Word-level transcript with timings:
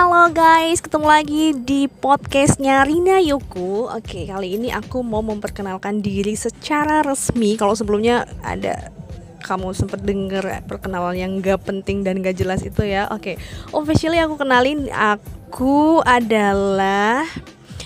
Halo 0.00 0.32
guys, 0.32 0.80
ketemu 0.80 1.12
lagi 1.12 1.52
di 1.52 1.84
podcastnya 1.84 2.88
Rina 2.88 3.20
Yuku. 3.20 3.84
Oke, 3.84 4.24
kali 4.24 4.56
ini 4.56 4.72
aku 4.72 5.04
mau 5.04 5.20
memperkenalkan 5.20 6.00
diri 6.00 6.32
secara 6.40 7.04
resmi. 7.04 7.52
Kalau 7.60 7.76
sebelumnya 7.76 8.24
ada 8.40 8.88
kamu 9.44 9.76
sempat 9.76 10.00
denger 10.00 10.64
perkenalan 10.64 11.20
yang 11.20 11.32
gak 11.44 11.68
penting 11.68 12.00
dan 12.00 12.24
gak 12.24 12.32
jelas 12.32 12.64
itu 12.64 12.80
ya. 12.80 13.12
Oke, 13.12 13.36
officially 13.76 14.16
aku 14.16 14.40
kenalin 14.40 14.88
Aku 14.88 16.00
adalah 16.08 17.28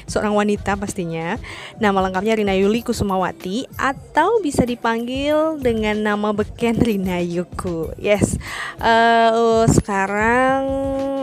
seorang 0.07 0.34
wanita 0.36 0.77
pastinya. 0.77 1.37
Nama 1.80 1.98
lengkapnya 2.09 2.39
Rina 2.39 2.55
Yuli 2.57 2.84
Kusumawati 2.84 3.68
atau 3.77 4.41
bisa 4.41 4.62
dipanggil 4.64 5.59
dengan 5.61 6.00
nama 6.00 6.32
beken 6.32 6.80
Rina 6.87 7.20
Yuku. 7.20 7.97
Yes, 7.98 8.37
uh, 8.80 9.64
sekarang 9.69 10.62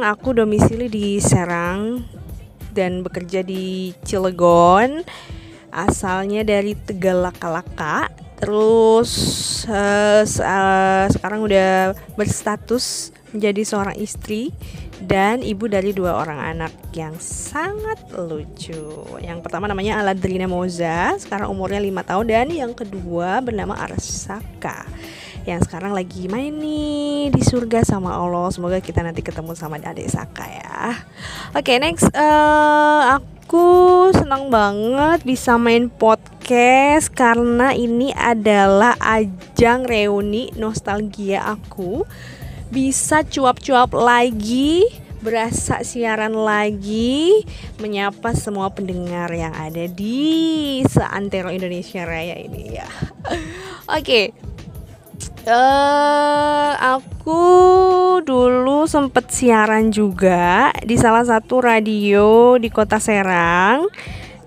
aku 0.02 0.36
domisili 0.38 0.88
di 0.90 1.08
Serang 1.22 2.06
dan 2.74 3.06
bekerja 3.06 3.44
di 3.46 3.94
Cilegon. 4.06 5.04
Asalnya 5.72 6.44
dari 6.44 6.76
Tegalakalaka. 6.76 8.12
Terus 8.42 9.12
uh, 9.70 10.26
uh, 10.26 11.06
sekarang 11.14 11.46
udah 11.46 11.94
berstatus 12.18 13.14
menjadi 13.32 13.62
seorang 13.64 13.96
istri 14.02 14.52
dan 15.06 15.42
ibu 15.42 15.66
dari 15.66 15.92
dua 15.92 16.18
orang 16.22 16.38
anak 16.38 16.74
yang 16.94 17.18
sangat 17.18 17.98
lucu. 18.14 19.06
Yang 19.18 19.42
pertama 19.42 19.66
namanya 19.66 20.00
Aladrina 20.00 20.46
Moza, 20.46 21.18
sekarang 21.18 21.50
umurnya 21.50 21.82
5 21.82 22.10
tahun 22.10 22.26
dan 22.30 22.48
yang 22.54 22.74
kedua 22.78 23.42
bernama 23.42 23.76
Arsaka 23.78 24.86
yang 25.42 25.58
sekarang 25.66 25.98
lagi 25.98 26.30
main 26.30 26.54
nih 26.54 27.34
di 27.34 27.42
surga 27.42 27.82
sama 27.82 28.14
Allah. 28.14 28.54
Semoga 28.54 28.78
kita 28.78 29.02
nanti 29.02 29.26
ketemu 29.26 29.58
sama 29.58 29.82
adik 29.82 30.06
Saka 30.06 30.46
ya. 30.46 31.02
Oke, 31.58 31.76
okay, 31.76 31.78
next 31.82 32.06
uh, 32.14 33.18
aku 33.18 34.10
senang 34.14 34.54
banget 34.54 35.26
bisa 35.26 35.58
main 35.58 35.90
podcast 35.90 37.10
karena 37.10 37.74
ini 37.74 38.14
adalah 38.14 38.94
ajang 39.02 39.90
reuni 39.90 40.54
nostalgia 40.54 41.42
aku 41.58 42.06
bisa 42.72 43.28
cuap-cuap 43.28 43.92
lagi 43.92 44.88
berasa 45.22 45.86
siaran 45.86 46.34
lagi 46.34 47.46
menyapa 47.78 48.34
semua 48.34 48.74
pendengar 48.74 49.30
yang 49.30 49.54
ada 49.54 49.86
di 49.86 50.82
seantero 50.90 51.54
Indonesia 51.54 52.02
Raya 52.02 52.42
ini 52.42 52.82
ya. 52.82 52.90
Oke. 53.98 54.02
Okay. 54.02 54.26
Uh, 55.42 55.54
eh, 55.54 56.72
aku 56.98 57.42
dulu 58.26 58.86
sempet 58.90 59.30
siaran 59.30 59.94
juga 59.94 60.74
di 60.82 60.98
salah 60.98 61.26
satu 61.26 61.62
radio 61.62 62.58
di 62.58 62.70
kota 62.70 62.98
Serang 62.98 63.86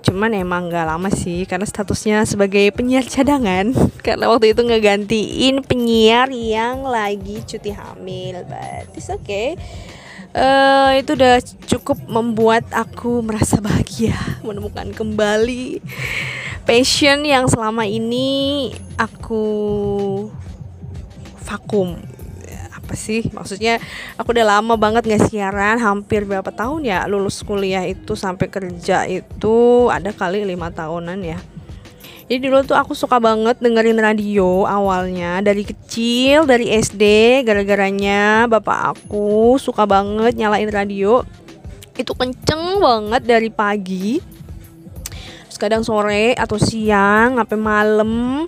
cuman 0.05 0.37
emang 0.37 0.69
gak 0.69 0.85
lama 0.85 1.09
sih 1.09 1.49
karena 1.49 1.65
statusnya 1.65 2.29
sebagai 2.29 2.69
penyiar 2.77 3.09
cadangan. 3.09 3.73
Karena 4.05 4.29
waktu 4.29 4.53
itu 4.53 4.61
ngegantiin 4.61 5.65
penyiar 5.65 6.29
yang 6.29 6.85
lagi 6.85 7.41
cuti 7.49 7.73
hamil 7.73 8.45
but 8.45 8.85
it's 8.93 9.09
okay. 9.09 9.57
Uh, 10.35 10.99
itu 10.99 11.15
udah 11.15 11.39
cukup 11.71 11.97
membuat 12.11 12.67
aku 12.75 13.23
merasa 13.23 13.63
bahagia 13.63 14.19
menemukan 14.47 14.91
kembali 14.91 15.79
passion 16.67 17.23
yang 17.23 17.47
selama 17.47 17.87
ini 17.87 18.73
aku 18.99 19.47
vakum 21.45 22.14
apa 22.95 23.03
sih? 23.03 23.27
Maksudnya 23.35 23.83
aku 24.15 24.31
udah 24.31 24.47
lama 24.47 24.79
banget 24.79 25.03
nggak 25.03 25.27
siaran 25.27 25.83
hampir 25.83 26.23
berapa 26.23 26.47
tahun 26.55 26.87
ya 26.87 27.11
lulus 27.11 27.43
kuliah 27.43 27.83
itu 27.83 28.15
sampai 28.15 28.47
kerja 28.47 29.03
itu 29.11 29.91
ada 29.91 30.15
kali 30.15 30.47
lima 30.47 30.71
tahunan 30.71 31.19
ya. 31.27 31.43
Jadi 32.31 32.39
dulu 32.39 32.63
tuh 32.63 32.79
aku 32.79 32.95
suka 32.95 33.19
banget 33.19 33.59
dengerin 33.59 33.99
radio 33.99 34.63
awalnya 34.63 35.43
dari 35.43 35.67
kecil 35.67 36.47
dari 36.47 36.71
SD 36.71 37.03
gara-garanya 37.43 38.47
bapak 38.47 38.95
aku 38.95 39.59
suka 39.59 39.91
banget 39.91 40.39
nyalain 40.39 40.71
radio. 40.71 41.27
Itu 41.99 42.15
kenceng 42.15 42.79
banget 42.79 43.27
dari 43.27 43.51
pagi 43.51 44.23
kadang 45.55 45.81
sore 45.81 46.37
atau 46.37 46.61
siang 46.61 47.41
sampai 47.41 47.57
malam 47.57 48.45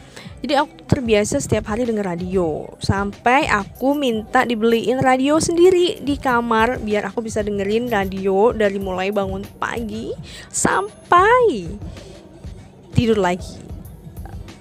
jadi 0.47 0.63
aku 0.63 0.87
terbiasa 0.87 1.43
setiap 1.43 1.75
hari 1.75 1.83
denger 1.83 2.07
radio. 2.07 2.71
Sampai 2.79 3.51
aku 3.51 3.99
minta 3.99 4.47
dibeliin 4.47 5.03
radio 5.03 5.43
sendiri 5.43 5.99
di 5.99 6.15
kamar 6.23 6.79
biar 6.79 7.11
aku 7.11 7.19
bisa 7.19 7.43
dengerin 7.43 7.91
radio 7.91 8.55
dari 8.55 8.79
mulai 8.79 9.11
bangun 9.11 9.43
pagi 9.59 10.15
sampai 10.47 11.67
tidur 12.95 13.19
lagi. 13.19 13.59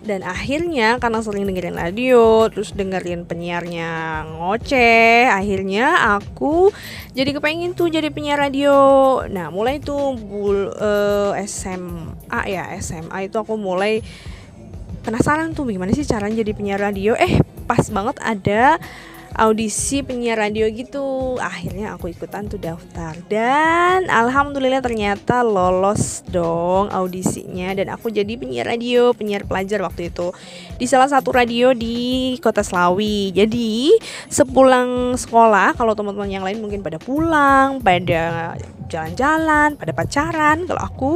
Dan 0.02 0.26
akhirnya 0.26 0.98
karena 0.98 1.22
sering 1.22 1.46
dengerin 1.46 1.78
radio 1.78 2.50
terus 2.50 2.74
dengerin 2.74 3.30
penyiarnya 3.30 4.26
ngoceh 4.42 5.30
akhirnya 5.30 6.18
aku 6.18 6.74
jadi 7.14 7.30
kepengen 7.38 7.78
tuh 7.78 7.94
jadi 7.94 8.10
penyiar 8.10 8.42
radio. 8.42 9.22
Nah 9.30 9.54
mulai 9.54 9.78
tuh 9.78 10.18
bul, 10.18 10.74
uh, 10.82 11.38
eh, 11.38 11.46
SMA 11.46 12.42
ya 12.50 12.74
SMA 12.82 13.30
itu 13.30 13.38
aku 13.38 13.54
mulai 13.54 14.02
penasaran 15.06 15.54
tuh 15.54 15.70
gimana 15.70 15.94
sih 15.94 16.04
caranya 16.04 16.42
jadi 16.42 16.52
penyiar 16.58 16.82
radio? 16.82 17.14
Eh 17.14 17.38
pas 17.70 17.86
banget 17.94 18.18
ada 18.26 18.82
audisi 19.36 20.02
penyiar 20.02 20.40
radio 20.40 20.66
gitu. 20.72 21.38
Akhirnya 21.38 21.94
aku 21.94 22.10
ikutan 22.10 22.48
tuh 22.50 22.58
daftar. 22.58 23.14
Dan 23.30 24.08
alhamdulillah 24.10 24.82
ternyata 24.82 25.46
lolos 25.46 26.26
dong 26.32 26.90
audisinya. 26.90 27.76
Dan 27.78 27.94
aku 27.94 28.10
jadi 28.10 28.34
penyiar 28.34 28.66
radio 28.66 29.14
penyiar 29.14 29.46
pelajar 29.46 29.84
waktu 29.86 30.10
itu. 30.10 30.34
Di 30.80 30.90
salah 30.90 31.12
satu 31.12 31.30
radio 31.30 31.76
di 31.76 32.36
kota 32.42 32.66
Selawi 32.66 33.30
jadi 33.36 33.94
sepulang 34.32 35.20
sekolah 35.20 35.78
kalau 35.78 35.94
teman-teman 35.94 36.32
yang 36.32 36.44
lain 36.44 36.64
mungkin 36.64 36.82
pada 36.82 36.98
pulang 36.98 37.84
pada 37.84 38.56
jalan-jalan 38.90 39.76
pada 39.76 39.92
pacaran 39.92 40.64
kalau 40.70 40.82
aku 40.82 41.14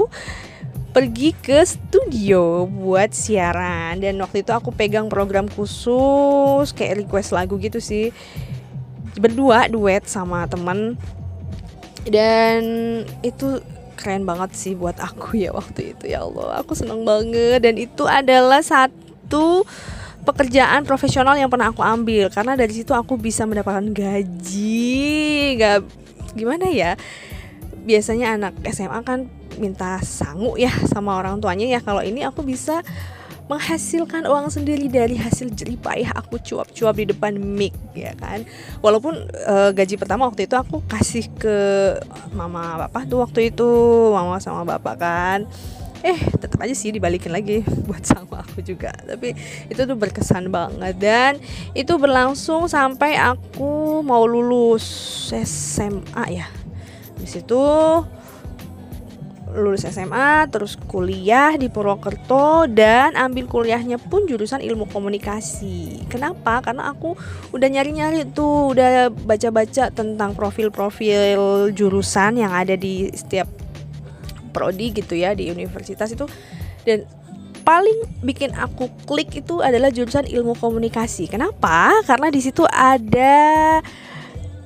pergi 0.89 1.37
ke 1.37 1.61
studio 1.65 2.65
buat 2.65 3.13
siaran. 3.13 4.01
Dan 4.01 4.19
waktu 4.19 4.41
itu 4.41 4.51
aku 4.53 4.73
pegang 4.73 5.07
program 5.07 5.45
khusus 5.47 6.73
kayak 6.73 7.05
request 7.05 7.33
lagu 7.33 7.55
gitu 7.61 7.77
sih. 7.77 8.09
Berdua 9.19 9.69
duet 9.69 10.05
sama 10.05 10.45
temen 10.45 10.97
dan 12.07 12.61
itu 13.21 13.59
keren 13.99 14.23
banget 14.23 14.55
sih 14.55 14.73
buat 14.79 14.95
aku 14.95 15.35
ya 15.43 15.51
waktu 15.51 15.93
itu 15.95 16.09
ya 16.09 16.23
Allah. 16.23 16.63
Aku 16.63 16.73
seneng 16.73 17.03
banget. 17.03 17.59
Dan 17.61 17.75
itu 17.75 18.07
adalah 18.07 18.63
satu 18.63 19.67
pekerjaan 20.23 20.83
profesional 20.83 21.35
yang 21.35 21.51
pernah 21.51 21.71
aku 21.71 21.83
ambil. 21.83 22.31
Karena 22.31 22.55
dari 22.55 22.71
situ 22.71 22.95
aku 22.95 23.19
bisa 23.19 23.43
mendapatkan 23.43 23.91
gaji. 23.91 25.59
Gak 25.59 25.83
gimana 26.33 26.71
ya? 26.71 26.95
Biasanya 27.83 28.37
anak 28.37 28.53
SMA 28.69 29.01
kan 29.03 29.38
minta 29.59 29.99
sangu 30.01 30.55
ya 30.55 30.71
sama 30.87 31.19
orang 31.19 31.37
tuanya 31.43 31.67
ya. 31.67 31.79
Kalau 31.83 32.01
ini 32.01 32.23
aku 32.23 32.41
bisa 32.41 32.81
menghasilkan 33.49 34.29
uang 34.29 34.53
sendiri 34.53 34.85
dari 34.85 35.17
hasil 35.17 35.49
jeripayah 35.57 36.13
aku 36.13 36.37
cuap-cuap 36.37 36.93
di 36.93 37.09
depan 37.09 37.33
mic 37.35 37.73
ya 37.97 38.13
kan. 38.13 38.45
Walaupun 38.85 39.25
e, 39.25 39.55
gaji 39.73 39.97
pertama 39.97 40.29
waktu 40.29 40.45
itu 40.45 40.53
aku 40.53 40.85
kasih 40.85 41.25
ke 41.33 41.57
mama 42.37 42.85
bapak 42.85 43.09
tuh 43.09 43.25
waktu 43.25 43.49
itu 43.49 43.69
mama 44.13 44.37
sama 44.37 44.61
bapak 44.61 44.95
kan. 45.01 45.39
Eh 46.05 46.29
tetap 46.37 46.61
aja 46.61 46.77
sih 46.77 46.93
dibalikin 46.93 47.33
lagi 47.33 47.65
buat 47.89 48.05
sama 48.05 48.45
aku 48.45 48.61
juga. 48.61 48.93
Tapi 48.93 49.33
itu 49.65 49.81
tuh 49.81 49.97
berkesan 49.97 50.53
banget. 50.53 50.95
Dan 51.01 51.41
itu 51.73 51.97
berlangsung 51.97 52.69
sampai 52.69 53.17
aku 53.17 54.05
mau 54.05 54.29
lulus 54.29 54.85
SMA 55.33 56.23
ya. 56.37 56.47
Di 57.17 57.25
situ 57.25 57.57
lulus 59.49 59.85
SMA 59.89 60.45
terus 60.53 60.77
kuliah 60.77 61.57
di 61.57 61.73
Purwokerto 61.73 62.69
dan 62.69 63.17
ambil 63.17 63.49
kuliahnya 63.49 63.97
pun 63.97 64.29
jurusan 64.29 64.61
ilmu 64.61 64.85
komunikasi. 64.89 66.05
Kenapa? 66.05 66.61
Karena 66.61 66.93
aku 66.93 67.17
udah 67.49 67.67
nyari-nyari 67.67 68.29
tuh, 68.29 68.77
udah 68.77 69.09
baca-baca 69.09 69.89
tentang 69.89 70.37
profil-profil 70.37 71.73
jurusan 71.73 72.37
yang 72.37 72.53
ada 72.53 72.77
di 72.77 73.09
setiap 73.09 73.49
prodi 74.49 74.93
gitu 74.93 75.13
ya 75.13 75.37
di 75.37 75.53
universitas 75.53 76.09
itu 76.09 76.25
dan 76.81 77.05
paling 77.61 78.25
bikin 78.25 78.49
aku 78.57 78.89
klik 79.05 79.29
itu 79.37 79.61
adalah 79.61 79.93
jurusan 79.93 80.25
ilmu 80.25 80.57
komunikasi. 80.57 81.29
Kenapa? 81.29 82.01
Karena 82.01 82.33
di 82.33 82.41
situ 82.41 82.65
ada 82.65 83.77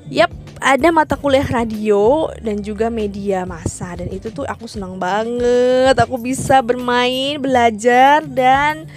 yap 0.08 0.43
ada 0.64 0.96
mata 0.96 1.20
kuliah 1.20 1.44
radio 1.44 2.32
dan 2.40 2.64
juga 2.64 2.88
media 2.88 3.44
massa. 3.44 4.00
Dan 4.00 4.08
itu 4.16 4.32
tuh 4.32 4.48
aku 4.48 4.64
senang 4.64 4.96
banget. 4.96 5.92
Aku 6.00 6.16
bisa 6.16 6.64
bermain 6.64 7.36
belajar 7.36 8.24
dan 8.24 8.88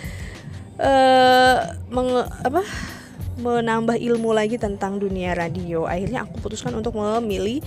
uh, 0.78 1.74
menge, 1.90 2.22
apa 2.46 2.62
menambah 3.42 3.98
ilmu 3.98 4.30
lagi 4.30 4.62
tentang 4.62 5.02
dunia 5.02 5.34
radio. 5.34 5.90
Akhirnya 5.90 6.22
aku 6.22 6.38
putuskan 6.38 6.70
untuk 6.78 6.94
memilih 6.94 7.58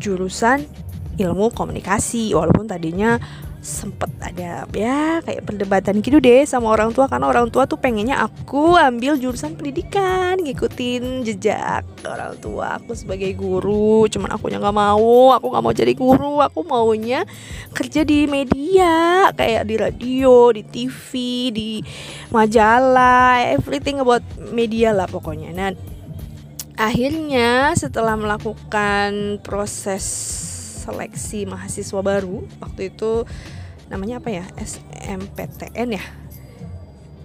jurusan 0.00 0.64
ilmu 1.20 1.52
komunikasi. 1.52 2.32
Walaupun 2.32 2.64
tadinya 2.72 3.20
sempet 3.64 4.12
ada 4.20 4.68
ya 4.76 5.24
kayak 5.24 5.48
perdebatan 5.48 6.04
gitu 6.04 6.20
deh 6.20 6.44
sama 6.44 6.68
orang 6.68 6.92
tua. 6.92 7.08
Karena 7.08 7.32
orang 7.32 7.48
tua 7.48 7.64
tuh 7.64 7.80
pengennya 7.80 8.20
aku 8.20 8.76
ambil 8.76 9.16
jurusan 9.16 9.56
pendidikan 9.56 10.36
ngikutin 10.36 11.24
jejak 11.24 11.82
orang 12.04 12.36
tua 12.38 12.76
aku 12.76 12.92
sebagai 12.92 13.32
guru. 13.32 14.04
Cuman 14.12 14.36
aku 14.36 14.52
nggak 14.52 14.76
mau 14.76 15.32
aku 15.32 15.46
nggak 15.48 15.64
mau 15.64 15.74
jadi 15.74 15.92
guru. 15.96 16.44
Aku 16.44 16.60
maunya 16.68 17.24
kerja 17.72 18.04
di 18.04 18.28
media 18.28 19.32
kayak 19.32 19.64
di 19.64 19.74
radio 19.80 20.52
di 20.52 20.62
TV 20.62 21.10
di 21.48 21.70
majalah 22.28 23.40
everything 23.48 23.98
about 24.04 24.22
media 24.52 24.92
lah 24.92 25.08
pokoknya. 25.08 25.50
Nah 25.56 25.72
akhirnya 26.76 27.72
setelah 27.78 28.18
melakukan 28.18 29.40
proses 29.40 30.43
seleksi 30.84 31.48
mahasiswa 31.48 32.00
baru 32.04 32.44
waktu 32.60 32.92
itu 32.92 33.24
namanya 33.88 34.20
apa 34.20 34.28
ya? 34.28 34.44
SMPTN 34.60 35.88
ya? 35.96 36.04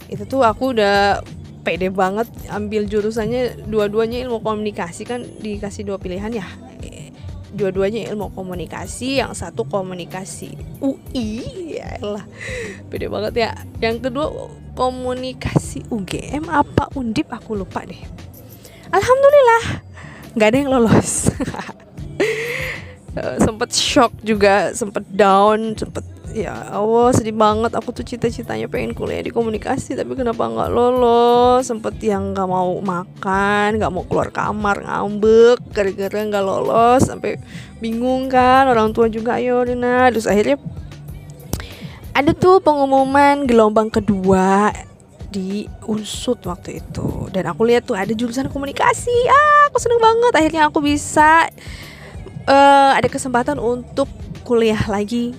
Itu 0.07 0.23
tuh 0.23 0.47
aku 0.47 0.71
udah 0.71 1.19
pede 1.61 1.91
banget 1.91 2.31
ambil 2.47 2.87
jurusannya 2.87 3.67
dua-duanya 3.67 4.23
ilmu 4.23 4.39
komunikasi 4.39 5.03
kan 5.03 5.27
dikasih 5.43 5.83
dua 5.83 5.99
pilihan 5.99 6.31
ya. 6.31 6.47
Dua-duanya 7.49 8.07
ilmu 8.13 8.31
komunikasi 8.31 9.19
yang 9.19 9.33
satu 9.33 9.65
komunikasi 9.65 10.53
UI 10.79 11.43
ya 11.75 11.99
lah 11.99 12.23
pede 12.87 13.11
banget 13.11 13.33
ya. 13.35 13.51
Yang 13.83 14.09
kedua 14.09 14.31
komunikasi 14.79 15.83
UGM 15.91 16.47
apa 16.47 16.87
undip? 16.95 17.27
Aku 17.33 17.59
lupa 17.59 17.83
deh. 17.83 17.99
Alhamdulillah 18.89 19.63
nggak 20.37 20.47
ada 20.53 20.57
yang 20.61 20.71
lolos 20.71 21.33
Eh, 23.17 23.37
sempet 23.41 23.73
shock 23.73 24.13
juga 24.21 24.69
sempet 24.77 25.01
down 25.09 25.73
sempet 25.73 26.05
ya 26.29 26.69
Allah 26.69 27.09
sedih 27.09 27.33
banget. 27.33 27.73
Aku 27.73 27.89
tuh 27.89 28.05
cita-citanya 28.05 28.69
pengen 28.69 28.93
kuliah 28.93 29.25
di 29.25 29.33
komunikasi 29.33 29.97
tapi 29.97 30.13
kenapa 30.13 30.45
nggak 30.45 30.69
lolos? 30.69 31.65
Sempet 31.65 31.97
yang 32.05 32.37
nggak 32.37 32.45
mau 32.45 32.77
makan 32.77 33.81
nggak 33.81 33.89
mau 33.89 34.05
keluar 34.05 34.29
kamar 34.29 34.85
ngambek 34.85 35.57
gara-gara 35.73 36.19
nggak 36.21 36.45
lolos 36.45 37.09
sampai 37.09 37.41
bingung 37.81 38.29
kan. 38.29 38.69
Orang 38.69 38.93
tua 38.93 39.09
juga 39.09 39.41
ayo 39.41 39.65
Rina. 39.65 40.13
Terus 40.13 40.29
akhirnya 40.29 40.61
ada 42.13 42.31
tuh 42.37 42.61
pengumuman 42.61 43.49
gelombang 43.49 43.89
kedua 43.89 44.69
di 45.33 45.65
unsut 45.89 46.45
waktu 46.45 46.77
itu. 46.77 47.25
Dan 47.33 47.49
aku 47.49 47.65
lihat 47.65 47.89
tuh 47.89 47.97
ada 47.97 48.13
jurusan 48.13 48.53
komunikasi. 48.53 49.17
Ah 49.33 49.73
aku 49.73 49.81
seneng 49.81 49.97
banget. 49.97 50.33
Akhirnya 50.37 50.69
aku 50.69 50.77
bisa 50.77 51.49
uh, 52.49 52.91
ada 52.97 53.05
kesempatan 53.05 53.61
untuk 53.61 54.09
kuliah 54.41 54.81
lagi. 54.89 55.37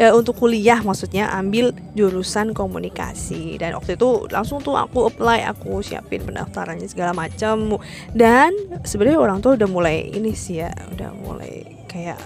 Uh, 0.00 0.16
untuk 0.16 0.40
kuliah 0.40 0.80
maksudnya 0.80 1.30
ambil 1.36 1.70
jurusan 1.94 2.56
komunikasi. 2.56 3.60
Dan 3.60 3.78
waktu 3.78 3.94
itu 3.94 4.26
langsung 4.32 4.58
tuh 4.58 4.74
aku 4.74 5.06
apply 5.06 5.46
aku 5.46 5.84
siapin 5.84 6.26
pendaftarannya 6.26 6.90
segala 6.90 7.14
macam. 7.14 7.78
Dan 8.10 8.50
sebenarnya 8.82 9.22
orang 9.22 9.38
tua 9.38 9.54
udah 9.54 9.68
mulai 9.70 10.10
ini 10.10 10.34
sih 10.34 10.64
ya 10.64 10.72
udah 10.92 11.14
mulai 11.22 11.86
kayak 11.86 12.18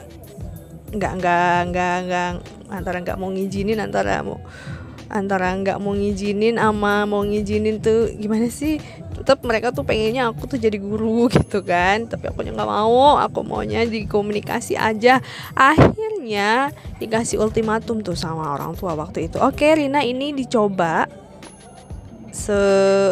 nggak 0.87 1.13
nggak 1.19 1.59
nggak 1.75 1.97
nggak 2.07 2.29
antara 2.71 3.03
nggak 3.03 3.19
mau 3.19 3.29
ngizinin 3.35 3.83
antara 3.83 4.23
mau 4.23 4.39
antara 5.07 5.55
nggak 5.55 5.79
mau 5.79 5.95
ngizinin 5.95 6.59
ama 6.59 7.07
mau 7.07 7.23
ngizinin 7.23 7.79
tuh 7.79 8.11
gimana 8.19 8.51
sih? 8.51 8.83
Tetap 9.17 9.43
mereka 9.47 9.73
tuh 9.73 9.87
pengennya 9.87 10.29
aku 10.29 10.51
tuh 10.51 10.59
jadi 10.61 10.77
guru 10.77 11.29
gitu 11.37 11.63
kan. 11.63 12.07
Tapi 12.11 12.31
aku 12.31 12.43
nggak 12.43 12.69
mau. 12.69 13.19
Aku 13.23 13.47
maunya 13.47 13.87
di 13.87 14.05
komunikasi 14.05 14.75
aja. 14.75 15.23
Akhirnya 15.55 16.75
dikasih 16.99 17.39
ultimatum 17.41 18.03
tuh 18.03 18.19
sama 18.19 18.55
orang 18.55 18.75
tua 18.75 18.95
waktu 18.99 19.31
itu. 19.31 19.39
Oke 19.39 19.73
Rina 19.73 20.03
ini 20.03 20.35
dicoba 20.35 21.07
se 22.37 22.61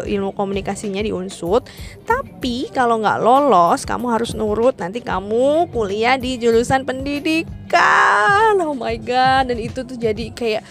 ilmu 0.05 0.37
komunikasinya 0.37 1.00
di 1.00 1.08
unsut 1.08 1.64
tapi 2.05 2.69
kalau 2.69 3.00
nggak 3.00 3.25
lolos 3.25 3.88
kamu 3.88 4.06
harus 4.12 4.37
nurut. 4.37 4.76
Nanti 4.76 5.00
kamu 5.00 5.73
kuliah 5.73 6.20
di 6.20 6.37
jurusan 6.37 6.85
pendidikan. 6.85 8.61
Oh 8.61 8.76
my 8.76 9.00
god. 9.00 9.49
Dan 9.49 9.56
itu 9.56 9.81
tuh 9.81 9.96
jadi 9.96 10.29
kayak 10.37 10.62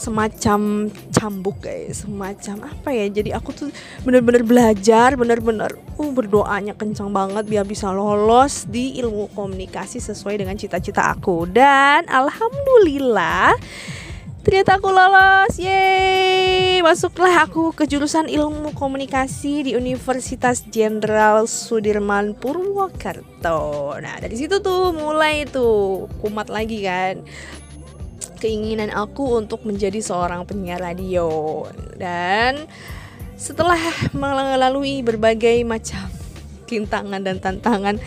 semacam 0.00 0.88
cambuk 1.12 1.60
kayak 1.68 1.92
semacam 1.92 2.72
apa 2.72 2.88
ya 2.88 3.06
jadi 3.12 3.36
aku 3.36 3.52
tuh 3.52 3.68
bener-bener 4.00 4.40
belajar 4.40 5.12
bener-bener 5.12 5.76
uh 6.00 6.10
berdoanya 6.16 6.72
kencang 6.72 7.12
banget 7.12 7.44
biar 7.44 7.68
bisa 7.68 7.92
lolos 7.92 8.64
di 8.64 8.96
ilmu 8.96 9.28
komunikasi 9.36 10.00
sesuai 10.00 10.40
dengan 10.40 10.56
cita-cita 10.56 11.12
aku. 11.12 11.44
Dan 11.44 12.08
alhamdulillah 12.08 13.52
ternyata 14.40 14.80
aku 14.80 14.88
lolos 14.88 15.60
yeay! 15.60 16.80
Masuklah 16.80 17.44
aku 17.44 17.76
ke 17.76 17.84
jurusan 17.84 18.24
ilmu 18.32 18.72
komunikasi 18.72 19.68
di 19.68 19.76
Universitas 19.76 20.64
Jenderal 20.72 21.44
Sudirman 21.44 22.32
Purwokerto. 22.32 23.92
Nah 24.00 24.16
dari 24.16 24.40
situ 24.40 24.64
tuh 24.64 24.96
mulai 24.96 25.44
tuh 25.44 26.08
kumat 26.24 26.48
lagi 26.48 26.80
kan 26.88 27.20
keinginan 28.40 28.88
aku 28.88 29.36
untuk 29.36 29.62
menjadi 29.68 30.00
seorang 30.00 30.48
penyiar 30.48 30.80
radio. 30.80 31.62
Dan 32.00 32.64
setelah 33.36 33.78
melalui 34.16 35.04
berbagai 35.04 35.60
macam 35.68 36.08
rintangan 36.70 37.18
dan 37.26 37.42
tantangan 37.42 37.98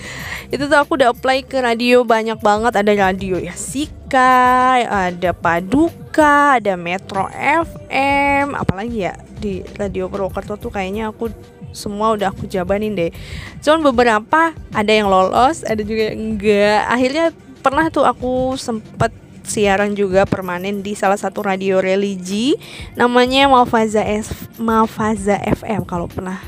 itu 0.48 0.72
tuh 0.72 0.80
aku 0.80 0.96
udah 0.96 1.12
apply 1.12 1.44
ke 1.44 1.60
radio 1.60 2.08
banyak 2.08 2.40
banget. 2.40 2.74
Ada 2.80 3.12
radio 3.12 3.36
ya 3.38 3.54
Sika 3.54 4.80
ada 4.88 5.36
Paduka 5.36 6.58
ada 6.58 6.80
Metro 6.80 7.28
FM 7.34 8.56
apalagi 8.56 9.10
ya 9.10 9.14
di 9.38 9.60
radio 9.76 10.08
Purwokerto 10.08 10.56
tuh 10.56 10.72
kayaknya 10.72 11.12
aku 11.12 11.28
semua 11.74 12.14
udah 12.16 12.32
aku 12.32 12.48
jabanin 12.48 12.96
deh. 12.96 13.12
Cuman 13.60 13.82
beberapa 13.92 14.54
ada 14.72 14.92
yang 14.94 15.10
lolos 15.10 15.66
ada 15.68 15.82
juga 15.84 16.14
yang 16.14 16.38
enggak. 16.38 16.82
Akhirnya 16.88 17.26
pernah 17.60 17.90
tuh 17.90 18.06
aku 18.06 18.56
sempet 18.56 19.23
siaran 19.44 19.94
juga 19.94 20.24
permanen 20.24 20.82
di 20.82 20.96
salah 20.96 21.20
satu 21.20 21.44
radio 21.44 21.84
religi 21.84 22.56
namanya 22.96 23.52
Mafaza 23.52 24.02
S 24.02 24.32
Mafaza 24.58 25.40
FM 25.40 25.84
kalau 25.84 26.08
pernah 26.08 26.40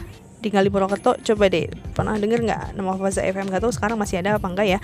tinggal 0.46 0.62
di 0.62 0.70
Purwokerto 0.70 1.18
coba 1.26 1.50
deh 1.50 1.66
pernah 1.98 2.14
denger 2.22 2.46
nggak 2.46 2.64
nama 2.78 2.94
Mafaza 2.94 3.26
FM 3.26 3.50
gak 3.50 3.66
tahu 3.66 3.74
sekarang 3.74 3.98
masih 3.98 4.22
ada 4.22 4.38
apa 4.38 4.46
enggak 4.46 4.78
ya. 4.78 4.80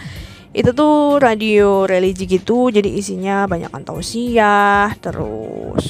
Itu 0.51 0.75
tuh 0.75 1.21
radio 1.21 1.87
religi 1.87 2.27
gitu 2.27 2.73
jadi 2.73 2.89
isinya 2.89 3.47
banyak 3.47 3.71
tausiah 3.85 4.91
terus 4.99 5.85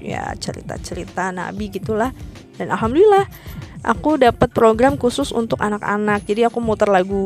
ya 0.00 0.30
cerita-cerita 0.38 1.34
nabi 1.34 1.74
gitulah. 1.74 2.14
Dan 2.56 2.72
alhamdulillah 2.72 3.28
aku 3.82 4.16
dapat 4.20 4.48
program 4.54 4.96
khusus 4.96 5.34
untuk 5.34 5.60
anak-anak. 5.60 6.24
Jadi 6.24 6.46
aku 6.48 6.62
muter 6.62 6.88
lagu 6.88 7.24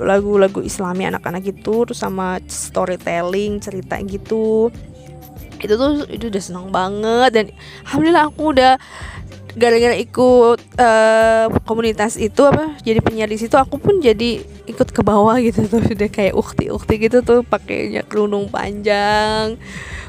lagu-lagu 0.00 0.60
Islami 0.60 1.08
anak-anak 1.08 1.46
gitu 1.46 1.88
terus 1.88 2.02
sama 2.02 2.42
storytelling 2.44 3.62
cerita 3.62 3.96
gitu. 4.04 4.68
Itu 5.56 5.74
tuh 5.80 6.04
itu 6.12 6.28
udah 6.28 6.42
seneng 6.42 6.68
banget. 6.68 7.30
Dan 7.32 7.44
alhamdulillah 7.88 8.24
aku 8.28 8.42
udah 8.52 8.72
gara-gara 9.56 9.96
ikut 9.96 10.60
uh, 10.76 11.48
komunitas 11.64 12.20
itu 12.20 12.44
apa 12.44 12.76
jadi 12.84 13.00
penyiar 13.00 13.24
di 13.24 13.40
situ 13.40 13.56
aku 13.56 13.80
pun 13.80 14.04
jadi 14.04 14.44
ikut 14.68 14.92
ke 14.92 15.00
bawah 15.00 15.40
gitu 15.40 15.64
tuh. 15.64 15.80
Udah 15.96 16.10
kayak 16.12 16.36
ukti 16.36 16.68
ukti 16.68 17.08
gitu 17.08 17.24
tuh 17.24 17.40
pakainya 17.40 18.04
kerudung 18.04 18.52
panjang. 18.52 19.56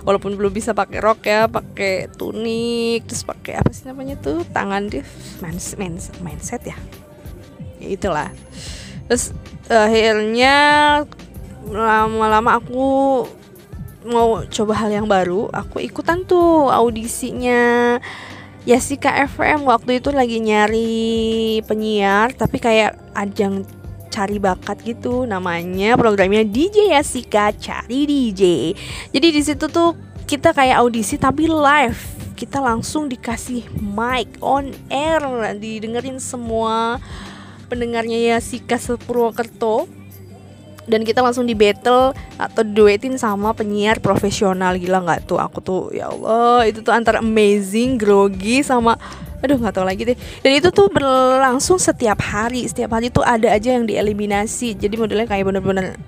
Walaupun 0.03 0.35
belum 0.35 0.51
bisa 0.51 0.75
pakai 0.75 0.99
rok 0.99 1.23
ya 1.23 1.47
pakai 1.47 2.11
tunik 2.11 3.07
terus 3.07 3.23
pakai 3.23 3.59
apa 3.59 3.71
sih 3.71 3.87
namanya 3.87 4.19
tuh 4.19 4.43
tangan 4.51 4.91
dia 4.91 5.07
mans, 5.39 5.79
mans, 5.79 6.11
mindset 6.19 6.67
ya. 6.67 6.77
Ya 7.79 7.87
itulah. 7.95 8.29
Terus 9.07 9.31
akhirnya 9.71 10.55
lama-lama 11.71 12.59
aku 12.59 12.83
mau 14.07 14.43
coba 14.47 14.73
hal 14.75 14.91
yang 14.91 15.07
baru 15.07 15.51
aku 15.51 15.83
ikutan 15.83 16.23
tuh 16.23 16.71
audisinya 16.71 17.99
Yasika 18.67 19.15
FM 19.31 19.63
waktu 19.63 20.03
itu 20.03 20.11
lagi 20.11 20.43
nyari 20.43 21.63
penyiar 21.63 22.35
tapi 22.35 22.59
kayak 22.59 22.99
ajang 23.15 23.63
cari 24.11 24.43
bakat 24.43 24.83
gitu. 24.83 25.23
Namanya 25.23 25.95
programnya 25.95 26.43
DJ 26.43 26.91
Yasika 26.99 27.55
cari 27.55 28.03
DJ 28.03 28.75
jadi 29.15 29.27
di 29.31 29.39
situ 29.39 29.71
tuh 29.71 29.95
kita 30.27 30.51
kayak 30.51 30.83
audisi 30.83 31.15
tapi 31.15 31.47
live. 31.47 32.19
Kita 32.35 32.59
langsung 32.59 33.07
dikasih 33.07 33.71
mic 33.79 34.27
on 34.43 34.75
air. 34.91 35.23
Didengerin 35.55 36.19
semua 36.19 36.99
pendengarnya 37.71 38.35
Yasika 38.35 38.75
Sepurwokerto 38.75 39.87
dan 40.87 41.03
kita 41.03 41.19
langsung 41.19 41.43
di 41.43 41.53
battle 41.53 42.15
atau 42.39 42.63
duetin 42.63 43.19
sama 43.19 43.51
penyiar 43.51 43.99
profesional. 43.99 44.79
Gila 44.79 45.03
nggak 45.03 45.27
tuh? 45.27 45.37
Aku 45.37 45.59
tuh 45.59 45.91
ya 45.91 46.09
Allah 46.09 46.63
itu 46.65 46.79
tuh 46.79 46.95
antara 46.95 47.19
amazing 47.19 47.99
grogi 47.99 48.63
sama 48.63 48.95
aduh 49.43 49.59
nggak 49.59 49.75
tahu 49.75 49.85
lagi 49.85 50.01
deh. 50.07 50.17
Dan 50.41 50.57
itu 50.57 50.71
tuh 50.73 50.89
berlangsung 50.89 51.77
setiap 51.77 52.17
hari. 52.23 52.65
Setiap 52.65 52.95
hari 52.95 53.11
tuh 53.13 53.21
ada 53.21 53.51
aja 53.51 53.75
yang 53.75 53.85
dieliminasi. 53.85 54.73
Jadi 54.73 54.95
modelnya 54.97 55.27
kayak 55.29 55.45
bener-bener 55.45 55.99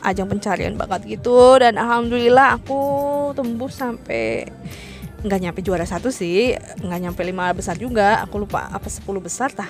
ajang 0.00 0.30
pencarian 0.30 0.78
bakat 0.78 1.04
gitu. 1.04 1.58
Dan 1.60 1.76
alhamdulillah 1.76 2.56
aku 2.56 2.80
tembus 3.36 3.76
sampai 3.76 4.48
nggak 5.20 5.40
nyampe 5.42 5.60
juara 5.60 5.84
satu 5.84 6.08
sih. 6.08 6.56
Nggak 6.80 7.00
nyampe 7.02 7.20
lima 7.26 7.52
besar 7.52 7.76
juga. 7.76 8.22
Aku 8.24 8.40
lupa 8.40 8.70
apa 8.72 8.88
sepuluh 8.88 9.20
besar 9.20 9.52
tah 9.52 9.68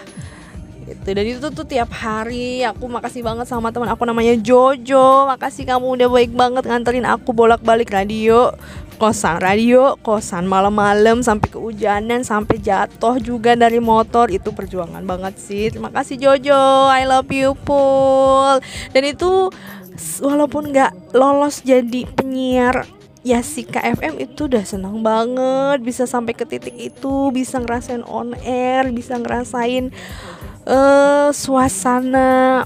gitu. 0.90 1.08
Dan 1.14 1.24
itu 1.26 1.46
tuh 1.54 1.66
tiap 1.66 1.94
hari 1.94 2.66
aku 2.66 2.90
makasih 2.90 3.22
banget 3.22 3.46
sama 3.46 3.70
teman 3.70 3.88
aku 3.88 4.02
namanya 4.02 4.34
Jojo. 4.34 5.30
Makasih 5.30 5.64
kamu 5.70 5.86
udah 6.00 6.08
baik 6.10 6.32
banget 6.34 6.66
nganterin 6.66 7.06
aku 7.06 7.30
bolak-balik 7.30 7.94
radio 7.94 8.50
kosan 9.00 9.40
radio 9.40 9.96
kosan 10.04 10.44
malam-malam 10.44 11.24
sampai 11.24 11.48
kehujanan 11.48 12.20
sampai 12.20 12.60
jatuh 12.60 13.16
juga 13.16 13.56
dari 13.56 13.80
motor. 13.80 14.28
Itu 14.28 14.52
perjuangan 14.52 15.00
banget 15.08 15.40
sih. 15.40 15.72
Terima 15.72 15.88
kasih 15.88 16.20
Jojo. 16.20 16.92
I 16.92 17.08
love 17.08 17.32
you 17.32 17.56
Pul. 17.64 18.60
Dan 18.92 19.02
itu 19.08 19.48
walaupun 20.20 20.68
nggak 20.68 21.16
lolos 21.16 21.64
jadi 21.64 22.04
penyiar 22.12 22.84
ya 23.20 23.44
si 23.44 23.68
KFM 23.68 24.16
itu 24.20 24.48
udah 24.48 24.64
senang 24.68 25.00
banget. 25.00 25.80
Bisa 25.80 26.04
sampai 26.04 26.36
ke 26.36 26.44
titik 26.44 26.76
itu 26.76 27.32
bisa 27.32 27.56
ngerasain 27.56 28.04
on 28.04 28.36
air 28.44 28.88
bisa 28.92 29.16
ngerasain 29.16 29.92
uh, 30.70 31.28
suasana 31.34 32.64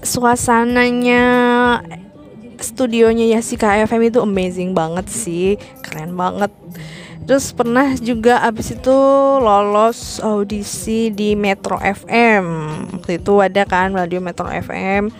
suasananya 0.00 1.24
studionya 2.56 3.36
Yasika 3.36 3.76
FM 3.84 4.08
itu 4.08 4.18
amazing 4.24 4.72
banget 4.72 5.06
sih 5.12 5.60
keren 5.84 6.16
banget. 6.16 6.48
Terus 7.26 7.50
pernah 7.50 7.90
juga 7.98 8.38
abis 8.46 8.78
itu 8.78 8.96
lolos 9.42 10.22
audisi 10.22 11.10
di 11.10 11.34
Metro 11.34 11.74
FM 11.82 12.44
waktu 12.96 13.18
itu 13.18 13.34
ada 13.42 13.66
kan 13.66 13.90
radio 13.92 14.22
Metro 14.22 14.46
FM 14.46 15.10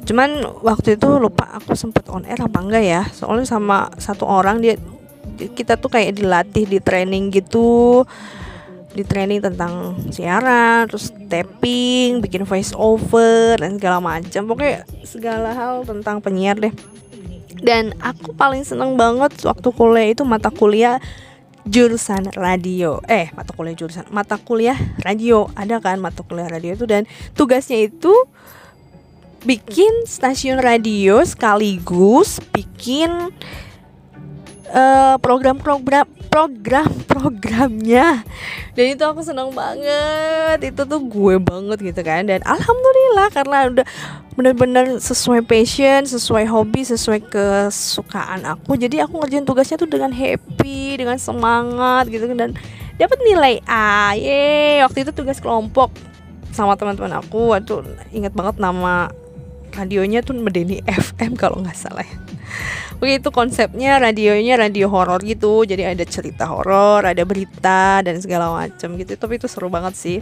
cuman 0.00 0.42
waktu 0.66 0.98
itu 0.98 1.06
lupa 1.22 1.46
aku 1.54 1.78
sempet 1.78 2.02
on 2.10 2.26
air 2.26 2.38
apa 2.40 2.58
enggak 2.62 2.82
ya. 2.82 3.02
Soalnya 3.14 3.46
sama 3.46 3.90
satu 3.98 4.26
orang 4.26 4.58
dia 4.58 4.74
kita 5.38 5.78
tuh 5.78 5.92
kayak 5.92 6.18
dilatih 6.18 6.66
di 6.66 6.78
training 6.82 7.30
gitu 7.30 8.02
di 8.90 9.06
training 9.06 9.38
tentang 9.38 9.94
siaran, 10.10 10.90
terus 10.90 11.14
tapping, 11.30 12.18
bikin 12.18 12.42
voice 12.42 12.74
over 12.74 13.54
dan 13.58 13.78
segala 13.78 14.02
macam. 14.02 14.50
Pokoknya 14.50 14.82
segala 15.06 15.54
hal 15.54 15.86
tentang 15.86 16.18
penyiar 16.18 16.58
deh. 16.58 16.74
Dan 17.60 17.92
aku 18.00 18.32
paling 18.34 18.64
seneng 18.64 18.96
banget 18.96 19.36
waktu 19.44 19.68
kuliah 19.70 20.08
itu 20.10 20.24
mata 20.24 20.48
kuliah 20.48 20.98
jurusan 21.68 22.32
radio. 22.34 22.98
Eh, 23.06 23.28
mata 23.36 23.52
kuliah 23.52 23.76
jurusan 23.76 24.08
mata 24.10 24.40
kuliah 24.40 24.78
radio. 25.04 25.46
Ada 25.54 25.78
kan 25.78 26.00
mata 26.00 26.24
kuliah 26.24 26.48
radio 26.48 26.74
itu 26.74 26.88
dan 26.88 27.04
tugasnya 27.36 27.86
itu 27.86 28.12
bikin 29.44 30.04
stasiun 30.04 30.60
radio 30.60 31.24
sekaligus 31.24 32.44
bikin 32.52 33.32
uh, 34.70 35.16
program-program 35.18 36.06
program-programnya 36.30 38.22
dan 38.80 38.96
itu 38.96 39.02
aku 39.02 39.20
senang 39.20 39.50
banget. 39.50 40.72
Itu 40.72 40.86
tuh 40.86 41.02
gue 41.02 41.36
banget 41.42 41.78
gitu 41.82 42.00
kan. 42.06 42.24
Dan 42.24 42.40
alhamdulillah 42.46 43.28
karena 43.34 43.56
udah 43.68 43.86
benar-benar 44.38 44.96
sesuai 45.02 45.44
passion 45.44 46.06
sesuai 46.06 46.46
hobi 46.48 46.86
sesuai 46.86 47.28
kesukaan 47.28 48.46
aku. 48.46 48.78
Jadi 48.78 49.02
aku 49.02 49.20
ngerjain 49.20 49.44
tugasnya 49.44 49.76
tuh 49.76 49.90
dengan 49.90 50.14
happy 50.14 50.96
dengan 50.96 51.18
semangat 51.18 52.08
gitu 52.08 52.30
kan. 52.30 52.48
Dan 52.48 52.50
dapat 52.96 53.18
nilai 53.26 53.60
A. 53.66 54.14
Ye 54.14 54.80
waktu 54.86 55.04
itu 55.04 55.12
tugas 55.12 55.42
kelompok 55.42 55.90
sama 56.54 56.78
teman-teman 56.78 57.18
aku. 57.18 57.52
Waktu 57.52 57.84
inget 58.14 58.32
banget 58.32 58.62
nama 58.62 59.10
radionya 59.74 60.20
tuh 60.20 60.36
Medeni 60.36 60.82
FM 60.86 61.34
kalau 61.38 61.62
nggak 61.62 61.78
salah 61.78 62.04
ya. 62.04 62.18
Oke 63.00 63.16
itu 63.16 63.30
konsepnya 63.32 63.96
radionya 63.96 64.60
radio 64.60 64.92
horor 64.92 65.24
gitu. 65.24 65.64
Jadi 65.64 65.88
ada 65.88 66.04
cerita 66.04 66.50
horor 66.50 67.08
ada 67.08 67.24
berita 67.24 68.04
dan 68.04 68.20
segala 68.20 68.52
macam 68.52 68.98
gitu. 69.00 69.16
Tapi 69.16 69.40
itu 69.40 69.48
seru 69.48 69.72
banget 69.72 69.96
sih. 69.96 70.20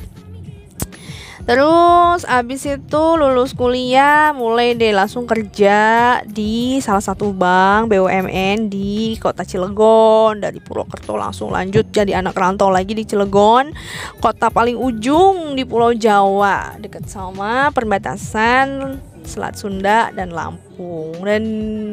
Terus 1.48 2.28
abis 2.28 2.68
itu 2.68 3.04
lulus 3.16 3.56
kuliah 3.56 4.36
mulai 4.36 4.76
deh 4.76 4.92
langsung 4.92 5.24
kerja 5.24 6.20
di 6.28 6.76
salah 6.84 7.00
satu 7.00 7.32
bank 7.32 7.88
BUMN 7.88 8.68
di 8.68 9.16
kota 9.16 9.48
Cilegon. 9.48 10.44
Dari 10.44 10.60
Purwokerto 10.60 11.16
langsung 11.16 11.48
lanjut 11.48 11.88
jadi 11.88 12.20
anak 12.20 12.36
rantau 12.36 12.68
lagi 12.68 12.92
di 12.92 13.08
Cilegon. 13.08 13.72
Kota 14.20 14.52
paling 14.52 14.76
ujung 14.76 15.56
di 15.56 15.64
Pulau 15.64 15.96
Jawa 15.96 16.76
deket 16.76 17.08
sama 17.08 17.72
perbatasan 17.72 19.00
Selat 19.28 19.60
Sunda 19.60 20.08
dan 20.16 20.32
Lampung. 20.32 21.20
Dan 21.20 21.44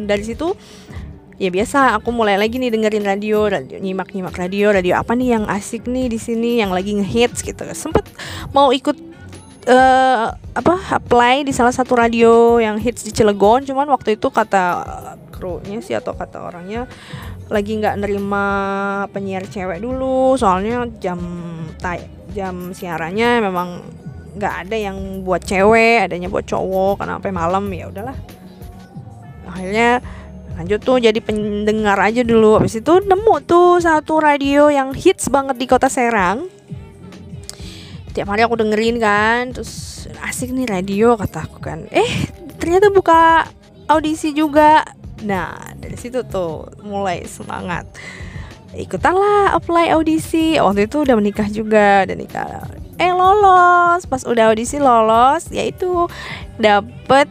dari 0.07 0.23
situ 0.23 0.55
ya 1.35 1.51
biasa 1.51 1.99
aku 1.99 2.15
mulai 2.15 2.39
lagi 2.39 2.55
nih 2.55 2.71
dengerin 2.71 3.03
radio, 3.03 3.51
radio 3.51 3.75
nyimak 3.75 4.15
nyimak 4.15 4.39
radio 4.39 4.71
radio 4.71 4.95
apa 4.95 5.19
nih 5.19 5.35
yang 5.35 5.43
asik 5.51 5.83
nih 5.83 6.07
di 6.07 6.15
sini 6.15 6.63
yang 6.63 6.71
lagi 6.71 6.95
ngehits 6.95 7.43
gitu. 7.43 7.67
Sempet 7.75 8.07
mau 8.55 8.71
ikut 8.71 8.95
uh, 9.67 10.31
apa 10.31 10.75
apply 10.95 11.43
di 11.43 11.51
salah 11.51 11.75
satu 11.75 11.99
radio 11.99 12.55
yang 12.63 12.79
hits 12.79 13.03
di 13.03 13.11
Cilegon. 13.11 13.67
Cuman 13.67 13.91
waktu 13.91 14.15
itu 14.15 14.31
kata 14.31 14.87
krunya 15.35 15.83
sih 15.83 15.99
atau 15.99 16.15
kata 16.15 16.39
orangnya 16.39 16.87
lagi 17.51 17.77
nggak 17.77 17.99
nerima 17.99 18.45
penyiar 19.11 19.43
cewek 19.45 19.83
dulu. 19.83 20.39
Soalnya 20.39 20.87
jam 21.03 21.19
tay 21.83 22.07
jam 22.31 22.71
siarannya 22.71 23.43
memang 23.43 23.83
nggak 24.35 24.55
ada 24.67 24.75
yang 24.75 25.23
buat 25.23 25.41
cewek 25.47 26.11
adanya 26.11 26.27
buat 26.27 26.43
cowok 26.43 26.99
karena 26.99 27.17
sampai 27.17 27.31
malam 27.31 27.63
ya 27.71 27.87
udahlah. 27.87 28.17
Akhirnya 29.47 30.03
lanjut 30.59 30.79
tuh 30.83 30.99
jadi 30.99 31.19
pendengar 31.23 31.95
aja 31.99 32.21
dulu. 32.23 32.59
Habis 32.59 32.83
itu 32.83 32.93
nemu 32.99 33.35
tuh 33.47 33.79
satu 33.79 34.19
radio 34.19 34.67
yang 34.67 34.91
hits 34.91 35.31
banget 35.31 35.55
di 35.55 35.65
kota 35.67 35.87
Serang. 35.87 36.51
Tiap 38.11 38.27
hari 38.31 38.43
aku 38.43 38.59
dengerin 38.59 38.99
kan 38.99 39.51
terus 39.55 40.07
asik 40.23 40.51
nih 40.51 40.67
radio 40.67 41.15
kata 41.15 41.47
aku 41.47 41.59
kan. 41.63 41.87
Eh 41.91 42.27
ternyata 42.59 42.91
buka 42.91 43.47
audisi 43.87 44.35
juga. 44.35 44.83
Nah 45.23 45.75
dari 45.79 45.95
situ 45.95 46.27
tuh 46.27 46.67
mulai 46.83 47.23
semangat. 47.23 47.87
Ikutan 48.75 49.15
lah 49.15 49.55
apply 49.55 49.95
audisi. 49.95 50.59
Waktu 50.59 50.91
itu 50.91 51.07
udah 51.07 51.15
menikah 51.15 51.47
juga 51.47 52.03
udah 52.03 52.15
nikah 52.19 52.47
eh 52.99 53.11
lolos. 53.11 54.07
Pas 54.07 54.23
udah 54.23 54.51
audisi 54.51 54.79
lolos 54.79 55.49
yaitu 55.51 56.07
dapet 56.59 57.27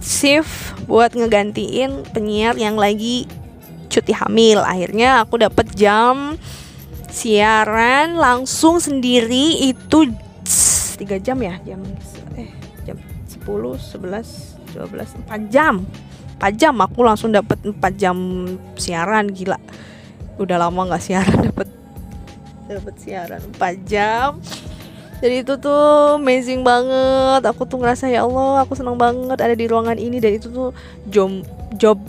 shift 0.00 0.74
buat 0.88 1.12
ngegantiin 1.12 2.08
penyiar 2.10 2.56
yang 2.56 2.78
lagi 2.78 3.26
cuti 3.90 4.14
hamil. 4.14 4.62
Akhirnya 4.62 5.22
aku 5.22 5.38
dapet 5.42 5.70
jam 5.74 6.38
siaran 7.10 8.14
langsung 8.14 8.78
sendiri 8.78 9.66
itu 9.66 10.10
tiga 10.96 11.18
jam 11.18 11.38
ya? 11.42 11.58
Jam 11.66 11.82
eh 12.38 12.50
jam 12.86 12.96
10 13.26 13.46
11 13.46 14.76
12 14.76 15.26
4 15.26 15.54
jam. 15.54 15.82
4 16.40 16.56
jam 16.56 16.74
aku 16.80 17.04
langsung 17.04 17.34
dapet 17.34 17.60
4 17.60 17.76
jam 18.00 18.16
siaran 18.78 19.28
gila. 19.28 19.60
Udah 20.40 20.56
lama 20.56 20.88
nggak 20.88 21.02
siaran 21.04 21.38
dapet 21.52 21.68
dapet 22.70 22.94
siaran 23.02 23.42
4 23.58 23.90
jam 23.90 24.38
jadi 25.20 25.44
itu 25.44 25.54
tuh 25.60 26.16
amazing 26.16 26.64
banget. 26.64 27.44
Aku 27.44 27.68
tuh 27.68 27.76
ngerasa 27.76 28.08
ya 28.08 28.24
Allah 28.24 28.64
aku 28.64 28.72
senang 28.72 28.96
banget 28.96 29.36
ada 29.36 29.52
di 29.52 29.68
ruangan 29.68 30.00
ini. 30.00 30.16
Dan 30.16 30.40
itu 30.40 30.48
tuh 30.48 30.72
job 31.12 31.44
job 31.76 32.00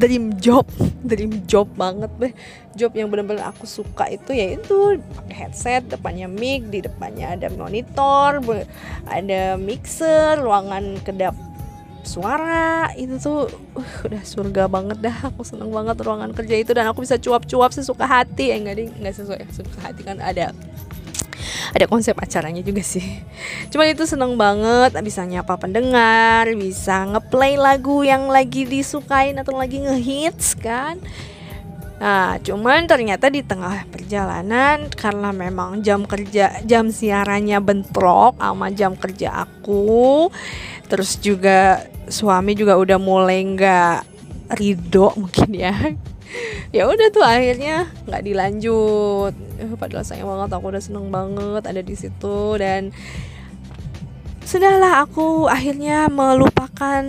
dream 0.00 0.32
job 0.40 0.64
dream 1.08 1.44
job 1.44 1.68
banget 1.76 2.08
deh. 2.16 2.32
Job 2.72 2.96
yang 2.96 3.12
benar-benar 3.12 3.52
aku 3.52 3.68
suka 3.68 4.08
itu 4.08 4.32
ya 4.32 4.56
itu 4.56 4.96
pakai 4.96 5.36
headset 5.36 5.84
depannya 5.92 6.32
mic 6.32 6.72
di 6.72 6.80
depannya 6.80 7.36
ada 7.36 7.52
monitor 7.52 8.40
ada 9.04 9.60
mixer 9.60 10.40
ruangan 10.40 10.96
kedap 11.04 11.36
suara. 12.08 12.88
Itu 12.96 13.20
tuh 13.20 13.52
uh, 13.76 13.92
udah 14.08 14.22
surga 14.24 14.64
banget 14.72 14.98
dah. 15.04 15.28
Aku 15.28 15.44
seneng 15.44 15.68
banget 15.68 16.00
ruangan 16.00 16.32
kerja 16.32 16.56
itu 16.56 16.72
dan 16.72 16.88
aku 16.88 17.04
bisa 17.04 17.20
cuap-cuap 17.20 17.76
sesuka 17.76 18.08
hati. 18.08 18.48
Eh 18.48 18.56
enggak 18.56 18.76
ding 18.80 18.90
nggak 18.96 19.12
sesuai 19.12 19.44
sesuka 19.52 19.78
hati 19.84 20.00
kan 20.08 20.16
ada 20.24 20.56
ada 21.70 21.86
konsep 21.86 22.14
acaranya 22.18 22.62
juga 22.62 22.82
sih 22.82 23.04
cuman 23.70 23.94
itu 23.94 24.04
seneng 24.06 24.34
banget 24.34 24.94
bisa 25.02 25.22
nyapa 25.26 25.56
pendengar 25.56 26.50
bisa 26.58 27.06
ngeplay 27.06 27.54
lagu 27.58 28.02
yang 28.02 28.30
lagi 28.30 28.66
disukain 28.66 29.38
atau 29.38 29.56
lagi 29.56 29.82
ngehits 29.82 30.58
kan 30.58 30.98
Nah, 32.00 32.40
cuman 32.40 32.88
ternyata 32.88 33.28
di 33.28 33.44
tengah 33.44 33.84
perjalanan 33.92 34.88
karena 34.88 35.36
memang 35.36 35.84
jam 35.84 36.08
kerja 36.08 36.64
jam 36.64 36.88
siarannya 36.88 37.60
bentrok 37.60 38.40
sama 38.40 38.72
jam 38.72 38.96
kerja 38.96 39.44
aku. 39.44 40.32
Terus 40.88 41.20
juga 41.20 41.84
suami 42.08 42.56
juga 42.56 42.80
udah 42.80 42.96
mulai 42.96 43.44
nggak 43.44 43.96
ridho 44.56 45.12
mungkin 45.20 45.50
ya 45.52 45.76
ya 46.76 46.86
udah 46.86 47.08
tuh 47.10 47.24
akhirnya 47.24 47.90
nggak 48.06 48.22
dilanjut. 48.24 49.34
Eh, 49.60 49.70
padahal 49.76 50.04
sayang 50.06 50.28
banget 50.28 50.50
aku 50.56 50.66
udah 50.70 50.82
seneng 50.82 51.08
banget 51.08 51.62
ada 51.66 51.82
di 51.82 51.94
situ. 51.94 52.56
Dan 52.56 52.94
Sudahlah 54.40 55.04
aku 55.04 55.46
akhirnya 55.46 56.08
melupakan 56.08 57.04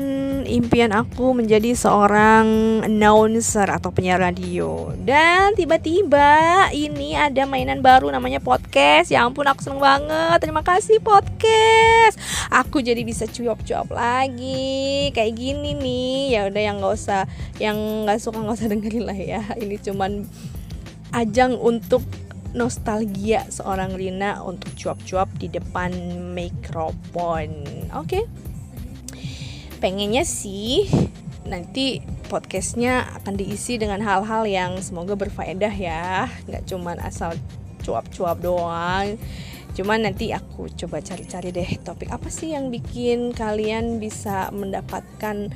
impian 0.46 0.92
aku 0.92 1.32
menjadi 1.32 1.74
seorang 1.74 2.46
announcer 2.84 3.66
atau 3.66 3.90
penyiar 3.90 4.20
radio. 4.20 4.92
Dan 5.00 5.56
tiba-tiba 5.56 6.68
ini 6.76 7.16
ada 7.16 7.48
mainan 7.48 7.80
baru 7.80 8.12
namanya 8.12 8.44
podcast. 8.44 9.10
Ya 9.16 9.24
ampun 9.24 9.48
aku 9.48 9.64
seneng 9.64 9.80
banget. 9.80 10.38
Terima 10.44 10.60
kasih 10.62 11.00
podcast. 11.00 12.20
Aku 12.52 12.84
jadi 12.84 13.02
bisa 13.02 13.26
cuap-cuap 13.26 13.90
lagi. 13.96 15.10
Kayak 15.16 15.34
gini 15.34 15.72
nih. 15.74 16.36
Ya 16.36 16.42
udah 16.52 16.62
yang 16.62 16.78
nggak 16.84 16.94
usah 16.94 17.26
Yang 17.58 17.78
nggak 18.06 18.20
suka 18.20 18.38
nggak 18.44 18.58
usah 18.60 18.70
dengerin 18.70 19.06
lah 19.08 19.18
ya. 19.18 19.42
Ini 19.56 19.80
cuman 19.80 20.28
ajang 21.16 21.56
untuk 21.58 22.04
nostalgia 22.52 23.48
seorang 23.48 23.96
Rina 23.96 24.44
untuk 24.44 24.76
cuap-cuap 24.76 25.32
di 25.40 25.48
depan 25.48 25.92
mikrofon. 26.36 27.50
Oke. 27.96 28.22
Okay. 28.22 28.24
Pengennya 29.82 30.22
sih 30.22 30.86
nanti 31.42 32.06
podcastnya 32.30 33.10
akan 33.18 33.34
diisi 33.34 33.82
dengan 33.82 34.00
hal-hal 34.00 34.46
yang 34.46 34.78
semoga 34.80 35.18
berfaedah 35.18 35.74
ya, 35.74 36.30
nggak 36.46 36.70
cuman 36.70 37.02
asal 37.02 37.34
cuap-cuap 37.82 38.38
doang. 38.40 39.18
Cuman 39.72 40.04
nanti 40.04 40.36
aku 40.36 40.68
coba 40.76 41.00
cari-cari 41.00 41.50
deh 41.50 41.80
topik 41.82 42.12
apa 42.12 42.28
sih 42.28 42.54
yang 42.54 42.70
bikin 42.70 43.32
kalian 43.32 44.04
bisa 44.04 44.52
mendapatkan 44.52 45.50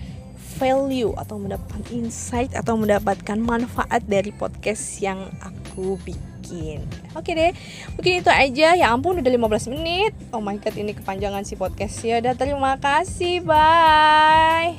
value 0.55 1.11
atau 1.19 1.35
mendapatkan 1.35 1.83
insight 1.91 2.55
atau 2.55 2.79
mendapatkan 2.79 3.35
manfaat 3.35 4.01
dari 4.07 4.31
podcast 4.31 5.03
yang 5.03 5.27
aku 5.43 5.99
bikin 6.07 6.34
bikin 6.45 6.85
Oke 7.17 7.31
deh, 7.33 7.51
mungkin 7.97 8.21
itu 8.21 8.29
aja. 8.29 8.77
Ya 8.77 8.93
ampun 8.93 9.17
udah 9.17 9.33
15 9.33 9.73
menit. 9.73 10.13
Oh 10.29 10.43
my 10.43 10.61
god 10.61 10.75
ini 10.77 10.93
kepanjangan 10.93 11.47
si 11.47 11.57
podcast 11.57 12.03
ya 12.05 12.21
Udah 12.21 12.37
terima 12.37 12.77
kasih, 12.77 13.41
bye. 13.41 14.77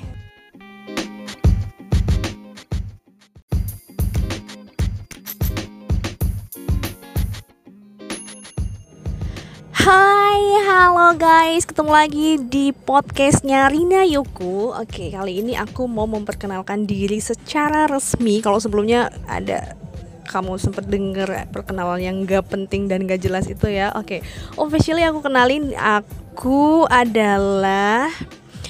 Hai, 9.86 10.42
halo 10.66 11.14
guys, 11.14 11.62
ketemu 11.62 11.90
lagi 11.94 12.28
di 12.42 12.74
podcastnya 12.74 13.70
Rina 13.70 14.02
Yuku. 14.02 14.74
Oke, 14.74 15.14
kali 15.14 15.46
ini 15.46 15.54
aku 15.54 15.86
mau 15.86 16.10
memperkenalkan 16.10 16.90
diri 16.90 17.22
secara 17.22 17.86
resmi. 17.86 18.42
Kalau 18.42 18.58
sebelumnya 18.58 19.14
ada 19.30 19.78
kamu 20.26 20.58
sempat 20.58 20.84
denger 20.90 21.48
perkenalan 21.54 22.02
yang 22.02 22.16
gak 22.26 22.50
penting 22.50 22.90
dan 22.90 23.06
gak 23.06 23.22
jelas 23.22 23.46
itu 23.46 23.70
ya. 23.70 23.94
Oke, 23.94 24.18
okay. 24.18 24.20
officially 24.58 25.06
aku 25.06 25.22
kenalin 25.22 25.72
Aku 25.78 26.84
adalah 26.90 28.10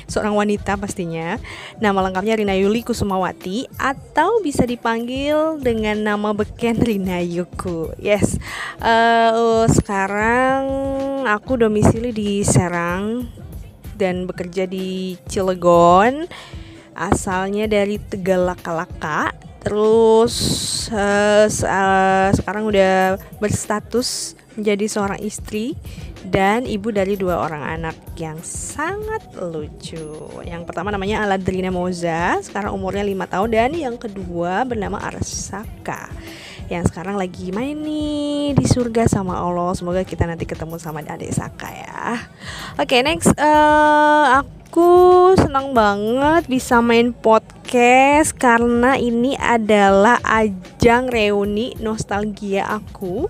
seorang 0.07 0.39
wanita 0.39 0.79
pastinya. 0.79 1.37
Nama 1.83 1.99
lengkapnya 1.99 2.39
Rina 2.39 2.55
Yuli 2.55 2.87
Kusumawati 2.87 3.67
Atau 3.77 4.41
bisa 4.41 4.63
dipanggil 4.65 5.59
dengan 5.61 5.99
nama 6.01 6.31
beken 6.31 6.79
Rina 6.79 7.19
Yuku. 7.21 7.97
Yes, 7.99 8.39
uh, 8.81 9.67
sekarang 9.67 10.63
aku 11.27 11.59
domisili 11.59 12.15
di 12.15 12.47
Serang 12.47 13.27
Dan 13.99 14.25
bekerja 14.31 14.65
di 14.65 15.19
Cilegon 15.27 16.31
Asalnya 16.97 17.69
dari 17.69 18.01
Tegalakalaka 18.01 19.46
terus 19.67 20.87
uh, 20.95 22.31
sekarang 22.31 22.71
udah 22.71 23.19
berstatus 23.43 24.39
menjadi 24.55 24.87
seorang 24.87 25.19
istri 25.27 25.75
dan 26.23 26.63
ibu 26.63 26.95
dari 26.95 27.19
dua 27.19 27.43
orang 27.43 27.67
anak 27.67 27.99
yang 28.15 28.39
sangat 28.47 29.27
lucu. 29.35 30.31
Yang 30.47 30.71
pertama 30.71 30.95
namanya 30.95 31.27
Aladrina 31.27 31.75
Moza, 31.75 32.39
sekarang 32.47 32.79
umurnya 32.79 33.03
lima 33.03 33.27
tahun 33.27 33.51
dan 33.51 33.71
yang 33.75 33.99
kedua 33.99 34.63
bernama 34.63 35.03
Arsaka 35.03 36.15
yang 36.67 36.83
sekarang 36.83 37.15
lagi 37.15 37.55
main 37.55 37.79
nih 37.79 38.55
di 38.59 38.67
surga 38.67 39.07
sama 39.07 39.39
Allah. 39.39 39.71
Semoga 39.79 40.03
kita 40.03 40.27
nanti 40.27 40.47
ketemu 40.47 40.79
sama 40.83 41.03
adik 41.03 41.31
Saka 41.31 41.71
ya. 41.71 42.27
Oke, 42.75 42.99
okay, 42.99 43.01
next 43.07 43.31
uh, 43.39 44.43
aku 44.43 45.31
senang 45.39 45.71
banget 45.75 46.51
bisa 46.51 46.83
main 46.83 47.15
podcast 47.15 47.56
karena 48.37 48.95
ini 48.95 49.35
adalah 49.37 50.23
ajang 50.23 51.11
reuni 51.11 51.75
nostalgia 51.83 52.67
aku. 52.67 53.27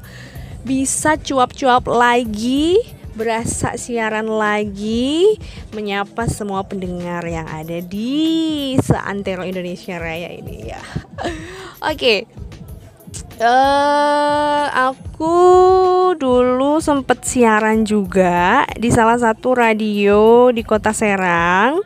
Bisa 0.67 1.17
cuap-cuap 1.17 1.87
lagi 1.87 2.77
berasa 3.17 3.81
siaran 3.81 4.29
lagi 4.29 5.41
menyapa 5.73 6.29
semua 6.29 6.69
pendengar 6.69 7.25
yang 7.25 7.49
ada 7.49 7.81
di 7.81 8.77
seantero 8.85 9.41
Indonesia 9.41 9.97
Raya 9.97 10.29
ini 10.37 10.69
ya. 10.69 10.83
Oke, 11.89 11.97
okay, 11.97 12.19
Uh, 13.37 14.65
aku 14.73 15.37
dulu 16.17 16.81
sempet 16.81 17.21
siaran 17.21 17.85
juga 17.85 18.65
di 18.81 18.89
salah 18.89 19.21
satu 19.21 19.53
radio 19.53 20.49
di 20.49 20.65
kota 20.65 20.97
Serang. 20.97 21.85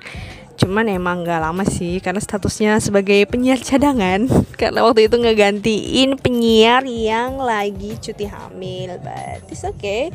Cuman 0.61 0.93
emang 0.93 1.25
gak 1.25 1.41
lama 1.41 1.65
sih 1.65 2.05
karena 2.05 2.21
statusnya 2.21 2.77
sebagai 2.85 3.25
penyiar 3.25 3.57
cadangan. 3.65 4.29
Karena 4.61 4.85
waktu 4.85 5.09
itu 5.09 5.17
ngegantiin 5.17 6.21
penyiar 6.21 6.85
yang 6.85 7.41
lagi 7.41 7.97
cuti 7.97 8.29
hamil 8.29 9.01
But 9.01 9.41
it's 9.49 9.65
okay. 9.65 10.13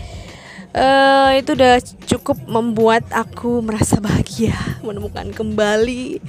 Uh, 0.69 1.33
Itu 1.41 1.57
udah 1.57 1.81
cukup 1.81 2.37
membuat 2.45 3.09
aku 3.09 3.65
merasa 3.65 3.97
bahagia 3.97 4.53
Menemukan 4.85 5.33
kembali 5.33 6.21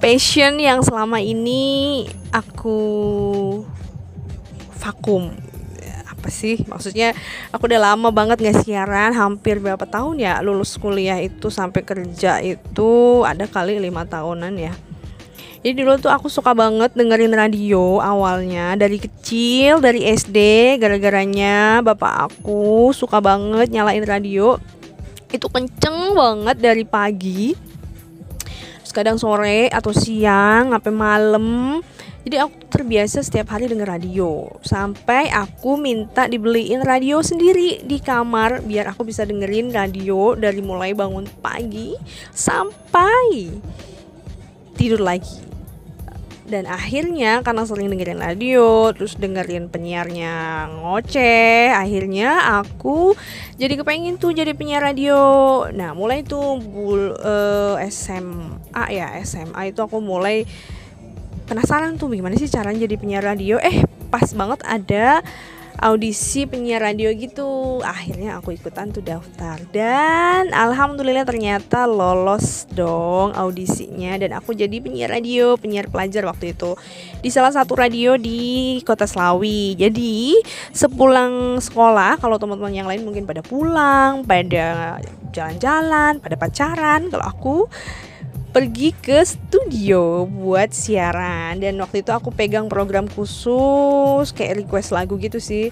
passion 0.00 0.60
yang 0.60 0.84
selama 0.84 1.20
ini 1.24 2.04
aku 2.32 2.80
vakum 4.80 5.32
sih? 6.30 6.62
Maksudnya 6.64 7.12
aku 7.50 7.66
udah 7.66 7.92
lama 7.92 8.08
banget 8.14 8.40
nggak 8.40 8.64
siaran 8.64 9.12
hampir 9.12 9.58
berapa 9.58 9.82
tahun 9.84 10.22
ya 10.22 10.38
lulus 10.40 10.78
kuliah 10.78 11.18
itu 11.18 11.50
sampai 11.50 11.82
kerja 11.82 12.38
itu 12.40 13.22
ada 13.26 13.44
kali 13.50 13.76
lima 13.82 14.06
tahunan 14.06 14.54
ya. 14.56 14.72
Jadi 15.60 15.76
dulu 15.76 16.00
tuh 16.00 16.08
aku 16.08 16.32
suka 16.32 16.56
banget 16.56 16.96
dengerin 16.96 17.36
radio 17.36 18.00
awalnya 18.00 18.80
dari 18.80 18.96
kecil 18.96 19.84
dari 19.84 20.08
SD 20.08 20.38
gara-garanya 20.80 21.84
bapak 21.84 22.32
aku 22.32 22.94
suka 22.96 23.20
banget 23.20 23.68
nyalain 23.68 24.06
radio. 24.08 24.56
Itu 25.28 25.52
kenceng 25.52 26.16
banget 26.16 26.56
dari 26.56 26.88
pagi 26.88 27.70
terus 28.90 29.06
kadang 29.06 29.22
sore 29.22 29.70
atau 29.70 29.94
siang 29.94 30.74
sampai 30.74 30.90
malam 30.90 31.78
jadi 32.20 32.44
aku 32.44 32.68
terbiasa 32.68 33.24
setiap 33.24 33.56
hari 33.56 33.64
denger 33.64 33.88
radio. 33.88 34.52
Sampai 34.60 35.32
aku 35.32 35.80
minta 35.80 36.28
dibeliin 36.28 36.84
radio 36.84 37.24
sendiri 37.24 37.80
di 37.80 37.96
kamar 37.96 38.60
Biar 38.60 38.92
aku 38.92 39.08
bisa 39.08 39.24
dengerin 39.24 39.72
radio 39.72 40.36
dari 40.36 40.60
mulai 40.60 40.92
bangun 40.92 41.24
pagi 41.40 41.96
Sampai 42.28 43.48
tidur 44.76 45.00
lagi. 45.00 45.48
Dan 46.44 46.66
akhirnya 46.66 47.40
karena 47.46 47.62
sering 47.62 47.88
dengerin 47.88 48.20
radio 48.20 48.90
terus 48.90 49.14
dengerin 49.14 49.70
penyiarnya 49.70 50.66
ngoceh 50.82 51.70
akhirnya 51.70 52.58
aku 52.58 53.14
jadi 53.54 53.78
kepengen 53.78 54.18
tuh 54.18 54.34
jadi 54.36 54.52
penyiar 54.52 54.82
radio. 54.82 55.62
Nah 55.72 55.96
mulai 55.96 56.26
tuh 56.26 56.58
bul 56.58 57.16
uh, 57.16 57.78
eh, 57.78 57.88
SMA 57.88 58.84
ya 58.92 59.14
SMA 59.22 59.70
itu 59.70 59.78
aku 59.78 60.02
mulai 60.02 60.42
penasaran 61.50 61.98
tuh 61.98 62.14
gimana 62.14 62.38
sih 62.38 62.46
caranya 62.46 62.86
jadi 62.86 62.94
penyiar 62.94 63.26
radio? 63.26 63.58
Eh 63.58 63.82
pas 64.06 64.30
banget 64.30 64.62
ada 64.62 65.18
audisi 65.82 66.46
penyiar 66.46 66.84
radio 66.84 67.10
gitu. 67.10 67.80
Akhirnya 67.82 68.38
aku 68.38 68.54
ikutan 68.54 68.94
tuh 68.94 69.02
daftar. 69.02 69.58
Dan 69.74 70.54
alhamdulillah 70.54 71.26
ternyata 71.26 71.90
lolos 71.90 72.70
dong 72.70 73.34
audisinya. 73.34 74.14
Dan 74.20 74.36
aku 74.38 74.54
jadi 74.54 74.78
penyiar 74.78 75.10
radio 75.10 75.58
penyiar 75.58 75.90
pelajar 75.90 76.22
waktu 76.28 76.54
itu. 76.54 76.78
Di 77.18 77.34
salah 77.34 77.50
satu 77.50 77.74
radio 77.74 78.14
di 78.14 78.78
kota 78.86 79.10
Selawi 79.10 79.74
jadi 79.74 80.38
sepulang 80.70 81.58
sekolah 81.58 82.22
kalau 82.22 82.38
teman-teman 82.38 82.70
yang 82.70 82.86
lain 82.86 83.02
mungkin 83.02 83.26
pada 83.26 83.42
pulang 83.42 84.22
pada 84.22 85.00
jalan-jalan 85.34 86.22
pada 86.22 86.36
pacaran 86.38 87.10
kalau 87.10 87.24
aku 87.26 87.56
pergi 88.50 88.90
ke 88.94 89.22
studio 89.22 90.26
buat 90.26 90.74
siaran. 90.74 91.62
Dan 91.62 91.78
waktu 91.78 92.02
itu 92.02 92.10
aku 92.10 92.34
pegang 92.34 92.66
program 92.66 93.06
khusus 93.06 94.34
kayak 94.34 94.66
request 94.66 94.90
lagu 94.94 95.16
gitu 95.16 95.38
sih. 95.38 95.70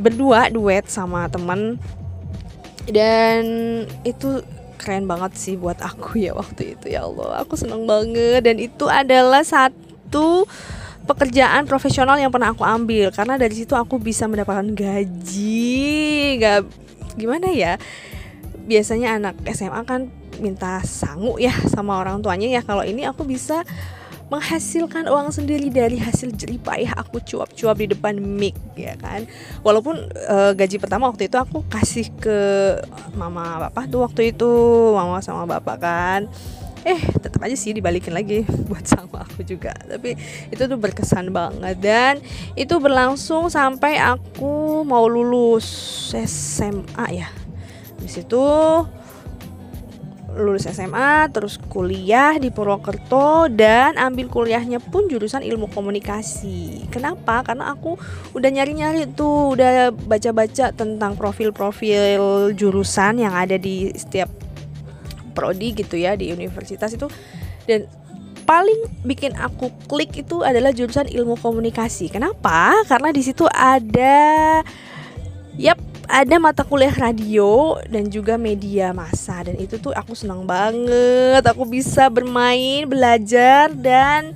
Berdua 0.00 0.48
duet 0.48 0.88
sama 0.88 1.28
temen 1.28 1.76
dan 2.90 3.44
itu 4.02 4.42
keren 4.80 5.06
banget 5.06 5.38
sih 5.38 5.54
buat 5.54 5.78
aku 5.78 6.18
ya 6.18 6.34
waktu 6.34 6.74
itu 6.74 6.90
ya 6.90 7.06
Allah. 7.06 7.46
Aku 7.46 7.54
seneng 7.54 7.86
banget. 7.86 8.42
Dan 8.42 8.58
itu 8.58 8.90
adalah 8.90 9.46
satu 9.46 10.48
pekerjaan 11.06 11.66
profesional 11.70 12.18
yang 12.18 12.34
pernah 12.34 12.50
aku 12.50 12.66
ambil. 12.66 13.14
Karena 13.14 13.38
dari 13.38 13.54
situ 13.54 13.78
aku 13.78 14.02
bisa 14.02 14.26
mendapatkan 14.26 14.74
gaji. 14.74 16.42
Nggak 16.42 16.60
gimana 17.14 17.54
ya? 17.54 17.78
Biasanya 18.66 19.22
anak 19.22 19.38
SMA 19.54 19.82
kan 19.86 20.10
minta 20.42 20.82
sangu 20.82 21.38
ya 21.38 21.54
sama 21.70 21.96
orang 22.02 22.18
tuanya 22.18 22.50
ya. 22.50 22.60
Kalau 22.66 22.82
ini 22.82 23.06
aku 23.06 23.22
bisa 23.22 23.62
menghasilkan 24.32 25.12
uang 25.12 25.28
sendiri 25.28 25.68
dari 25.68 26.00
hasil 26.00 26.32
jeripayah 26.32 26.96
aku 26.96 27.20
cuap-cuap 27.20 27.76
di 27.76 27.92
depan 27.92 28.16
mic 28.16 28.56
ya 28.72 28.96
kan. 28.96 29.28
Walaupun 29.60 30.08
uh, 30.08 30.56
gaji 30.56 30.80
pertama 30.80 31.12
waktu 31.12 31.28
itu 31.28 31.36
aku 31.36 31.60
kasih 31.68 32.08
ke 32.16 32.38
mama 33.12 33.68
bapak 33.68 33.92
tuh 33.92 34.00
waktu 34.00 34.32
itu 34.32 34.48
mama 34.96 35.20
sama 35.20 35.44
bapak 35.44 35.76
kan. 35.76 36.20
Eh 36.82 36.98
tetap 37.20 37.44
aja 37.44 37.52
sih 37.52 37.76
dibalikin 37.76 38.16
lagi 38.16 38.48
buat 38.72 38.88
sama 38.88 39.28
aku 39.28 39.44
juga. 39.44 39.76
Tapi 39.84 40.16
itu 40.48 40.62
tuh 40.64 40.78
berkesan 40.80 41.28
banget. 41.28 41.76
Dan 41.76 42.24
itu 42.56 42.80
berlangsung 42.80 43.52
sampai 43.52 44.00
aku 44.00 44.80
mau 44.88 45.04
lulus 45.12 45.68
SMA 46.16 47.06
ya. 47.12 47.28
Di 48.00 48.08
situ 48.08 48.40
lulus 50.36 50.64
SMA 50.68 51.28
terus 51.28 51.60
kuliah 51.68 52.40
di 52.40 52.48
Purwokerto 52.48 53.52
dan 53.52 54.00
ambil 54.00 54.32
kuliahnya 54.32 54.80
pun 54.80 55.06
jurusan 55.06 55.44
ilmu 55.44 55.68
komunikasi. 55.68 56.88
Kenapa? 56.88 57.44
Karena 57.44 57.72
aku 57.72 58.00
udah 58.32 58.50
nyari-nyari 58.50 59.12
tuh, 59.12 59.56
udah 59.56 59.92
baca-baca 59.92 60.72
tentang 60.72 61.14
profil-profil 61.14 62.56
jurusan 62.56 63.20
yang 63.20 63.36
ada 63.36 63.60
di 63.60 63.92
setiap 63.92 64.32
prodi 65.32 65.72
gitu 65.72 65.96
ya 65.96 66.12
di 66.12 66.28
universitas 66.28 66.92
itu 66.92 67.08
dan 67.64 67.88
paling 68.44 68.90
bikin 69.06 69.32
aku 69.38 69.72
klik 69.88 70.12
itu 70.18 70.44
adalah 70.44 70.74
jurusan 70.74 71.08
ilmu 71.08 71.40
komunikasi. 71.40 72.12
Kenapa? 72.12 72.74
Karena 72.84 73.14
di 73.14 73.22
situ 73.24 73.46
ada 73.48 74.60
yap 75.56 75.91
ada 76.08 76.36
mata 76.38 76.62
kuliah 76.66 76.92
radio 76.92 77.78
dan 77.86 78.08
juga 78.10 78.38
media 78.40 78.90
massa. 78.90 79.42
Dan 79.46 79.58
itu 79.58 79.78
tuh 79.78 79.94
aku 79.94 80.14
senang 80.16 80.46
banget. 80.46 81.42
Aku 81.46 81.66
bisa 81.66 82.10
bermain 82.10 82.86
belajar 82.86 83.70
dan 83.72 84.34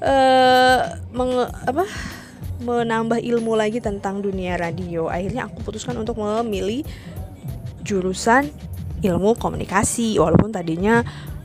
uh, 0.00 0.80
menge, 1.12 1.44
apa 1.66 1.84
menambah 2.60 3.20
ilmu 3.20 3.56
lagi 3.56 3.80
tentang 3.80 4.20
dunia 4.20 4.60
radio. 4.60 5.08
Akhirnya 5.08 5.48
aku 5.48 5.64
putuskan 5.64 5.96
untuk 5.96 6.20
memilih 6.20 6.84
jurusan 7.80 8.52
ilmu 9.00 9.32
komunikasi 9.40 10.20
walaupun 10.20 10.52
tadinya 10.52 11.00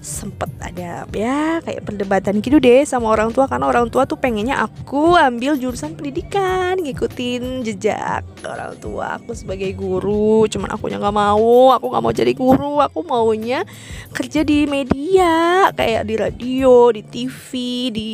sempet 0.06 0.54
ada 0.62 1.10
ya 1.10 1.58
kayak 1.66 1.82
perdebatan 1.82 2.38
gitu 2.46 2.62
deh 2.62 2.86
sama 2.86 3.10
orang 3.10 3.34
tua. 3.34 3.50
Karena 3.50 3.66
orang 3.66 3.90
tua 3.90 4.06
tuh 4.06 4.22
pengennya 4.22 4.62
aku 4.62 5.18
ambil 5.18 5.58
jurusan 5.58 5.98
pendidikan 5.98 6.78
ngikutin 6.78 7.66
jejak 7.66 8.22
orang 8.46 8.78
tua 8.78 9.18
aku 9.18 9.34
sebagai 9.34 9.74
guru. 9.74 10.46
Cuman 10.46 10.70
aku 10.70 10.94
nggak 10.94 11.10
mau 11.10 11.74
aku 11.74 11.86
nggak 11.90 12.04
mau 12.06 12.14
jadi 12.14 12.34
guru 12.38 12.78
aku 12.78 13.02
maunya 13.02 13.66
kerja 14.14 14.46
di 14.46 14.70
media 14.70 15.74
kayak 15.74 16.06
di 16.06 16.16
radio 16.22 16.94
di 16.94 17.02
TV 17.02 17.50
di 17.90 18.12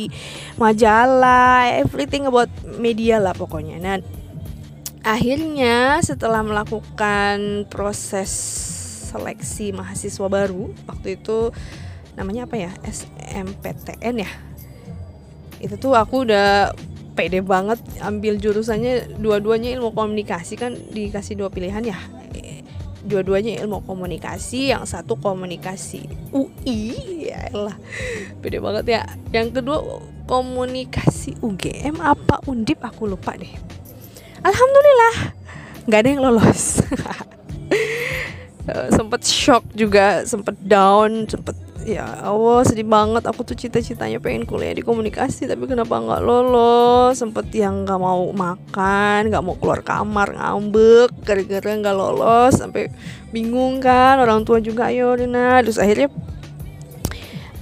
majalah 0.56 1.68
everything 1.76 2.24
about 2.24 2.48
media 2.80 3.20
lah 3.20 3.36
pokoknya. 3.36 3.76
Nah 3.76 4.00
akhirnya 5.04 6.00
setelah 6.00 6.40
melakukan 6.40 7.68
proses 7.68 8.71
seleksi 9.12 9.76
mahasiswa 9.76 10.26
baru 10.32 10.72
waktu 10.88 11.20
itu 11.20 11.52
namanya 12.16 12.48
apa 12.48 12.56
ya? 12.56 12.72
SMPTN 12.84 14.24
ya? 14.24 14.30
Itu 15.60 15.76
tuh 15.76 15.92
aku 15.92 16.24
udah 16.24 16.72
pede 17.12 17.44
banget 17.44 17.76
ambil 18.00 18.40
jurusannya 18.40 19.20
dua-duanya 19.20 19.76
ilmu 19.76 19.92
komunikasi 19.92 20.56
kan 20.56 20.72
dikasih 20.72 21.36
dua 21.36 21.52
pilihan 21.52 21.84
ya? 21.84 22.00
Dua-duanya 23.02 23.58
ilmu 23.60 23.82
komunikasi 23.84 24.70
yang 24.70 24.86
satu 24.86 25.18
komunikasi 25.18 26.06
UI 26.30 26.94
ya 27.28 27.50
lah 27.52 27.76
beda 28.40 28.58
banget 28.64 28.84
ya. 28.88 29.02
Yang 29.34 29.60
kedua 29.60 29.78
komunikasi 30.24 31.36
UGM 31.42 32.00
apa 32.00 32.40
undip? 32.48 32.80
Aku 32.80 33.10
lupa 33.10 33.36
deh. 33.36 33.50
Alhamdulillah 34.42 35.14
nggak 35.82 35.98
ada 35.98 36.08
yang 36.14 36.22
lolos 36.22 36.78
sempet 38.94 39.22
shock 39.26 39.66
juga 39.74 40.22
sempet 40.22 40.54
down 40.62 41.26
sempet 41.26 41.58
ya 41.82 42.06
Allah 42.22 42.62
sedih 42.62 42.86
banget. 42.86 43.26
Aku 43.26 43.42
tuh 43.42 43.58
cita-citanya 43.58 44.22
pengen 44.22 44.46
kuliah 44.46 44.74
di 44.74 44.86
komunikasi 44.86 45.50
tapi 45.50 45.66
kenapa 45.66 45.98
nggak 45.98 46.22
lolos? 46.22 47.18
Sempet 47.18 47.50
yang 47.54 47.82
nggak 47.82 47.98
mau 47.98 48.30
makan 48.30 49.28
nggak 49.28 49.42
mau 49.42 49.58
keluar 49.58 49.82
kamar 49.82 50.38
ngambek 50.38 51.10
gara-gara 51.26 51.70
nggak 51.74 51.96
lolos 51.96 52.54
sampai 52.58 52.88
bingung 53.34 53.82
kan 53.82 54.22
orang 54.22 54.46
tua 54.46 54.62
juga 54.62 54.88
ayo 54.94 55.14
Rina. 55.18 55.58
Terus 55.66 55.78
akhirnya 55.82 56.08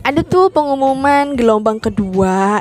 ada 0.05 0.21
tuh 0.25 0.49
pengumuman 0.53 1.37
gelombang 1.37 1.81
kedua 1.81 2.61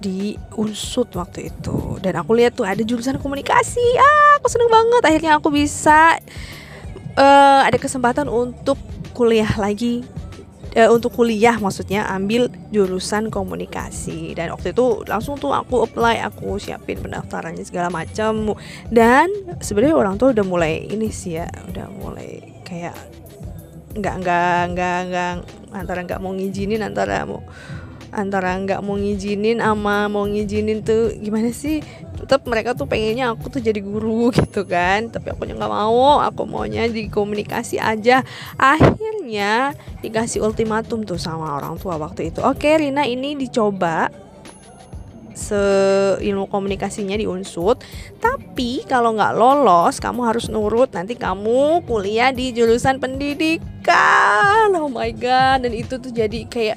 di 0.00 0.36
unsut 0.56 1.12
waktu 1.16 1.52
itu. 1.52 2.00
Dan 2.00 2.16
aku 2.16 2.32
lihat 2.36 2.56
tuh 2.56 2.64
ada 2.64 2.80
jurusan 2.80 3.20
komunikasi. 3.20 3.84
Ah 4.00 4.40
aku 4.40 4.48
seneng 4.48 4.72
banget. 4.72 5.02
Akhirnya 5.04 5.32
aku 5.40 5.52
bisa 5.52 6.16
uh, 7.16 7.62
ada 7.66 7.78
kesempatan 7.80 8.26
untuk 8.28 8.76
kuliah 9.16 9.50
lagi. 9.56 10.04
Uh, 10.70 10.86
untuk 10.94 11.18
kuliah 11.18 11.58
maksudnya 11.58 12.06
ambil 12.06 12.46
jurusan 12.70 13.26
komunikasi. 13.26 14.38
Dan 14.38 14.54
waktu 14.54 14.70
itu 14.70 15.02
langsung 15.10 15.34
tuh 15.34 15.50
aku 15.50 15.82
apply 15.82 16.22
aku 16.22 16.62
siapin 16.62 17.02
pendaftarannya 17.02 17.66
segala 17.66 17.90
macam. 17.90 18.54
Dan 18.86 19.30
sebenarnya 19.58 19.98
orang 19.98 20.14
tua 20.14 20.30
udah 20.30 20.46
mulai 20.46 20.86
ini 20.86 21.10
sih 21.10 21.42
ya 21.42 21.50
udah 21.74 21.90
mulai 21.98 22.60
kayak 22.62 22.94
nggak 23.90 24.14
nggak 24.22 24.60
nggak 24.70 24.98
nggak 25.10 25.32
antara 25.74 26.06
nggak 26.06 26.22
mau 26.22 26.30
ngizinin 26.30 26.82
antara 26.86 27.26
mau 27.26 27.42
antara 28.10 28.54
nggak 28.58 28.82
mau 28.82 28.98
ngizinin 28.98 29.62
ama 29.62 30.10
mau 30.10 30.26
ngizinin 30.26 30.82
tuh 30.82 31.14
gimana 31.18 31.54
sih? 31.54 31.82
Tetap 32.20 32.44
mereka 32.44 32.76
tuh 32.76 32.84
pengennya 32.84 33.32
aku 33.32 33.48
tuh 33.48 33.62
jadi 33.62 33.78
guru 33.80 34.30
gitu 34.38 34.66
kan. 34.66 35.10
Tapi 35.10 35.32
aku 35.34 35.46
nggak 35.46 35.72
mau 35.72 36.20
aku 36.20 36.46
maunya 36.46 36.86
di 36.86 37.06
komunikasi 37.08 37.78
aja. 37.78 38.22
Akhirnya 38.58 39.72
dikasih 40.04 40.42
ultimatum 40.42 41.06
tuh 41.06 41.18
sama 41.18 41.56
orang 41.56 41.78
tua 41.78 41.96
waktu 41.96 42.34
itu. 42.34 42.42
Oke 42.42 42.76
Rina 42.76 43.06
ini 43.06 43.38
dicoba 43.38 44.10
se 45.40 45.62
ilmu 46.20 46.52
komunikasinya 46.52 47.16
di 47.16 47.24
unsut 47.24 47.80
tapi 48.20 48.84
kalau 48.84 49.16
nggak 49.16 49.32
lolos 49.40 49.96
kamu 49.96 50.20
harus 50.28 50.52
nurut. 50.52 50.92
Nanti 50.92 51.16
kamu 51.16 51.88
kuliah 51.88 52.28
di 52.28 52.52
jurusan 52.52 53.00
pendidikan. 53.00 54.68
Oh 54.76 54.92
my 54.92 55.08
god. 55.16 55.64
Dan 55.64 55.72
itu 55.72 55.96
tuh 55.96 56.12
jadi 56.12 56.44
kayak 56.44 56.76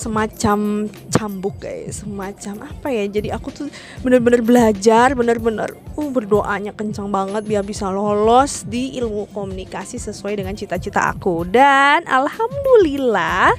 semacam 0.00 0.88
cambuk 1.12 1.60
guys 1.60 2.00
semacam 2.00 2.64
apa 2.64 2.88
ya 2.88 3.04
jadi 3.04 3.36
aku 3.36 3.52
tuh 3.52 3.68
bener-bener 4.00 4.40
belajar 4.40 5.12
bener-bener 5.12 5.76
uh 6.00 6.08
berdoanya 6.08 6.72
kencang 6.72 7.12
banget 7.12 7.44
biar 7.44 7.60
bisa 7.60 7.92
lolos 7.92 8.64
di 8.64 8.96
ilmu 8.96 9.28
komunikasi 9.36 10.00
sesuai 10.00 10.40
dengan 10.40 10.56
cita-cita 10.56 11.12
aku. 11.12 11.44
Dan 11.44 12.08
alhamdulillah 12.08 13.52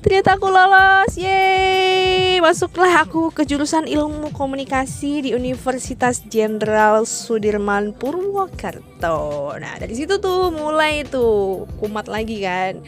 ternyata 0.00 0.40
aku 0.40 0.48
lolos 0.48 1.12
yeay! 1.20 2.40
Masuklah 2.40 3.04
aku 3.04 3.28
ke 3.28 3.44
jurusan 3.44 3.84
ilmu 3.84 4.32
komunikasi 4.32 5.28
di 5.28 5.30
Universitas 5.36 6.24
Jenderal 6.24 7.04
Sudirman 7.04 7.92
Purwokerto. 7.92 9.52
Nah 9.60 9.76
dari 9.76 9.92
situ 9.92 10.16
tuh 10.16 10.48
mulai 10.48 11.04
tuh 11.04 11.68
kumat 11.76 12.08
lagi 12.08 12.40
kan 12.40 12.80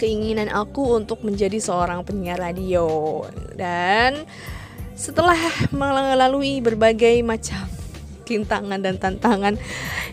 keinginan 0.00 0.48
aku 0.48 0.96
untuk 0.96 1.20
menjadi 1.20 1.60
seorang 1.60 2.00
penyiar 2.08 2.40
radio. 2.40 3.20
Dan 3.52 4.24
setelah 4.96 5.36
melalui 5.76 6.64
berbagai 6.64 7.20
macam 7.20 7.68
rintangan 8.30 8.78
dan 8.78 8.94
tantangan 8.94 9.58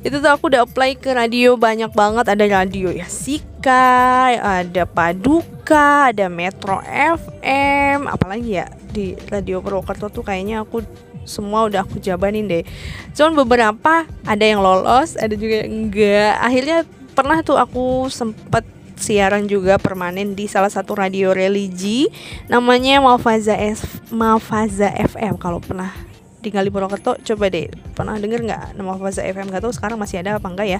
itu 0.02 0.18
tuh 0.18 0.32
aku 0.34 0.50
udah 0.50 0.66
apply 0.66 0.98
ke 0.98 1.14
radio 1.14 1.56
banyak 1.56 1.94
banget. 1.94 2.26
Ada 2.28 2.46
radio 2.50 2.90
ya 2.90 3.06
Sika 3.06 4.34
ada 4.42 4.84
Paduka 4.90 6.10
ada 6.10 6.26
Metro 6.28 6.82
FM 6.84 8.10
apalagi 8.10 8.58
ya 8.58 8.66
di 8.90 9.14
radio 9.30 9.62
Purwokerto 9.62 10.10
tuh 10.10 10.26
kayaknya 10.26 10.66
aku 10.66 10.82
semua 11.28 11.68
udah 11.70 11.86
aku 11.86 12.02
jabanin 12.02 12.50
deh. 12.50 12.64
Cuman 13.14 13.38
beberapa 13.38 14.08
ada 14.26 14.44
yang 14.44 14.64
lolos 14.66 15.14
ada 15.20 15.38
juga 15.38 15.62
yang 15.68 15.88
enggak. 15.88 16.34
Akhirnya 16.42 16.78
pernah 17.14 17.44
tuh 17.46 17.60
aku 17.60 18.08
sempet 18.10 18.77
siaran 18.98 19.46
juga 19.46 19.78
permanen 19.78 20.34
di 20.34 20.50
salah 20.50 20.70
satu 20.74 20.98
radio 20.98 21.32
religi 21.32 22.10
namanya 22.50 23.00
Mafaza 23.00 23.54
F 23.54 24.02
Mafaza 24.10 24.90
FM 24.92 25.38
kalau 25.38 25.62
pernah 25.62 25.94
tinggal 26.42 26.66
di 26.66 26.72
Purwokerto 26.72 27.18
coba 27.22 27.46
deh 27.50 27.70
pernah 27.98 28.18
denger 28.18 28.46
nggak 28.46 28.64
nama 28.78 28.98
Mafaza 28.98 29.26
FM 29.26 29.50
gak 29.50 29.64
tahu 29.66 29.74
sekarang 29.74 29.98
masih 29.98 30.22
ada 30.22 30.38
apa 30.38 30.48
enggak 30.48 30.68
ya 30.78 30.80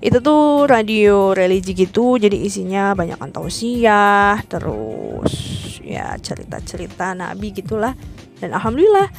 itu 0.00 0.16
tuh 0.24 0.64
radio 0.64 1.36
religi 1.36 1.76
gitu 1.76 2.16
jadi 2.16 2.32
isinya 2.32 2.96
banyak 2.96 3.20
tausiah 3.36 4.40
terus 4.48 5.60
ya 5.90 6.14
cerita-cerita 6.16 7.12
nabi 7.18 7.50
gitulah. 7.50 7.92
Dan 8.40 8.56
alhamdulillah 8.56 9.12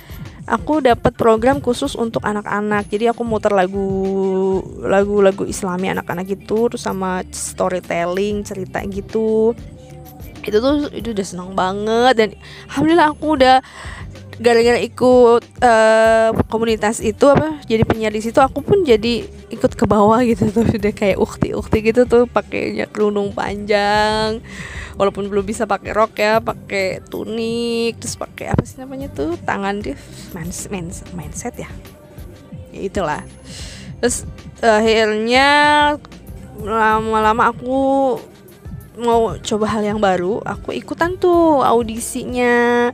aku 0.50 0.82
dapat 0.82 1.14
program 1.14 1.62
khusus 1.62 1.94
untuk 1.94 2.26
anak-anak. 2.26 2.90
Jadi 2.90 3.12
aku 3.12 3.22
muter 3.22 3.54
lagu 3.54 3.86
lagu-lagu 4.82 5.46
islami 5.46 5.92
anak-anak 5.94 6.26
gitu 6.32 6.72
terus 6.72 6.88
sama 6.88 7.22
storytelling 7.30 8.42
cerita 8.42 8.82
gitu. 8.88 9.54
Itu 10.42 10.58
tuh 10.58 10.90
itu 10.96 11.14
udah 11.14 11.26
seneng 11.28 11.52
banget. 11.54 12.14
Dan 12.18 12.30
alhamdulillah 12.72 13.14
aku 13.14 13.28
udah 13.38 13.62
gara-gara 14.42 14.82
ikut 14.82 15.44
uh, 15.62 16.34
komunitas 16.50 16.98
itu 16.98 17.30
apa 17.30 17.62
jadi 17.70 17.86
penyiar 17.86 18.10
di 18.10 18.26
situ 18.26 18.42
aku 18.42 18.66
pun 18.66 18.82
jadi 18.82 19.22
ikut 19.54 19.78
ke 19.78 19.86
bawah 19.86 20.18
gitu 20.26 20.50
tuh. 20.50 20.66
Udah 20.82 20.94
kayak 20.94 21.22
ukti-ukti 21.22 21.78
gitu 21.94 22.10
tuh 22.10 22.26
pakainya 22.26 22.90
kerudung 22.90 23.32
panjang 23.38 24.42
walaupun 24.98 25.30
belum 25.30 25.46
bisa 25.46 25.70
pakai 25.70 25.94
rok 25.94 26.18
ya 26.18 26.42
pakai 26.42 27.06
tunik 27.06 28.02
terus 28.02 28.18
pakai 28.18 28.52
apa 28.52 28.66
sih 28.66 28.82
namanya 28.82 29.14
tuh 29.14 29.38
tangan 29.46 29.80
dia 29.80 29.96
mans, 30.34 30.68
mans, 30.74 31.06
mindset 31.14 31.62
ya. 31.62 31.70
Ya 32.74 32.82
itulah. 32.82 33.22
Terus 34.02 34.26
akhirnya 34.58 35.48
lama-lama 36.58 37.54
aku 37.54 37.78
mau 38.98 39.38
coba 39.40 39.66
hal 39.72 39.88
yang 39.88 40.00
baru 40.04 40.44
aku 40.44 40.76
ikutan 40.76 41.16
tuh 41.16 41.64
audisinya 41.64 42.92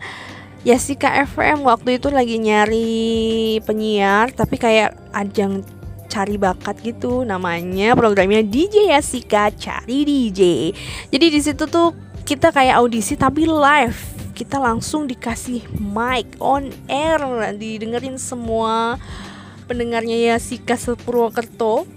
Yasika 0.67 1.23
FM 1.23 1.63
waktu 1.63 1.95
itu 1.95 2.11
lagi 2.11 2.35
nyari 2.43 3.55
penyiar 3.63 4.35
tapi 4.35 4.59
kayak 4.59 4.99
ajang 5.15 5.63
cari 6.11 6.35
bakat 6.35 6.83
gitu. 6.83 7.23
Namanya 7.23 7.95
programnya 7.95 8.43
DJ 8.43 8.91
Yasika 8.91 9.47
cari 9.55 10.03
DJ 10.03 10.75
jadi 11.07 11.25
di 11.31 11.39
situ 11.39 11.63
tuh 11.71 11.95
kita 12.27 12.51
kayak 12.51 12.83
audisi 12.83 13.15
tapi 13.15 13.47
live. 13.47 13.95
Kita 14.35 14.59
langsung 14.59 15.07
dikasih 15.07 15.63
mic 15.79 16.35
on 16.43 16.75
air. 16.91 17.23
Didengerin 17.55 18.19
semua 18.19 18.99
pendengarnya 19.71 20.35
Yasika 20.35 20.75
Sepurwokerto 20.75 21.87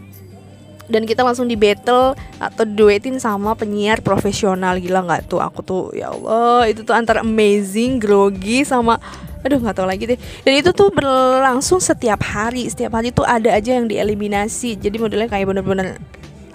dan 0.91 1.07
kita 1.07 1.23
langsung 1.23 1.47
di 1.47 1.55
battle 1.55 2.19
atau 2.43 2.65
duetin 2.67 3.17
sama 3.23 3.55
penyiar 3.55 4.03
profesional. 4.03 4.77
Gila 4.77 5.07
nggak 5.07 5.31
tuh? 5.31 5.39
Aku 5.39 5.63
tuh 5.63 5.95
ya 5.95 6.11
Allah 6.11 6.67
itu 6.67 6.83
tuh 6.83 6.93
antara 6.93 7.23
amazing 7.23 8.03
grogi 8.03 8.67
sama 8.67 8.99
aduh 9.41 9.57
nggak 9.57 9.77
tahu 9.79 9.89
lagi 9.89 10.05
deh. 10.05 10.19
Dan 10.45 10.61
itu 10.61 10.75
tuh 10.75 10.93
berlangsung 10.93 11.81
setiap 11.81 12.21
hari. 12.27 12.69
Setiap 12.69 12.93
hari 12.93 13.15
tuh 13.15 13.25
ada 13.25 13.55
aja 13.55 13.79
yang 13.79 13.89
dieliminasi. 13.89 14.77
Jadi 14.77 14.99
modelnya 15.01 15.31
kayak 15.31 15.49
bener-bener 15.49 15.97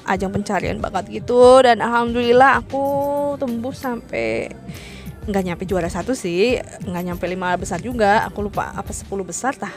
ajang 0.06 0.30
pencarian 0.30 0.78
bakat 0.78 1.10
gitu. 1.10 1.64
Dan 1.66 1.82
alhamdulillah 1.82 2.62
aku 2.62 2.84
tembus 3.42 3.82
sampai 3.82 4.54
nggak 5.26 5.44
nyampe 5.48 5.64
juara 5.66 5.90
satu 5.90 6.14
sih. 6.14 6.62
Nggak 6.86 7.04
nyampe 7.10 7.26
lima 7.26 7.58
besar 7.58 7.82
juga. 7.82 8.28
Aku 8.30 8.46
lupa 8.46 8.70
apa 8.76 8.94
sepuluh 8.94 9.26
besar 9.26 9.58
tah 9.58 9.74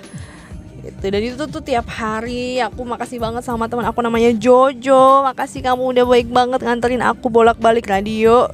gitu. 0.83 1.05
Dan 1.11 1.21
itu 1.21 1.45
tuh 1.51 1.63
tiap 1.63 1.87
hari 1.91 2.63
aku 2.63 2.87
makasih 2.87 3.19
banget 3.19 3.43
sama 3.43 3.67
teman 3.67 3.87
aku 3.87 4.01
namanya 4.01 4.31
Jojo. 4.35 5.27
Makasih 5.27 5.61
kamu 5.65 5.97
udah 5.97 6.05
baik 6.07 6.29
banget 6.31 6.61
nganterin 6.63 7.03
aku 7.03 7.29
bolak-balik 7.29 7.87
radio 7.91 8.49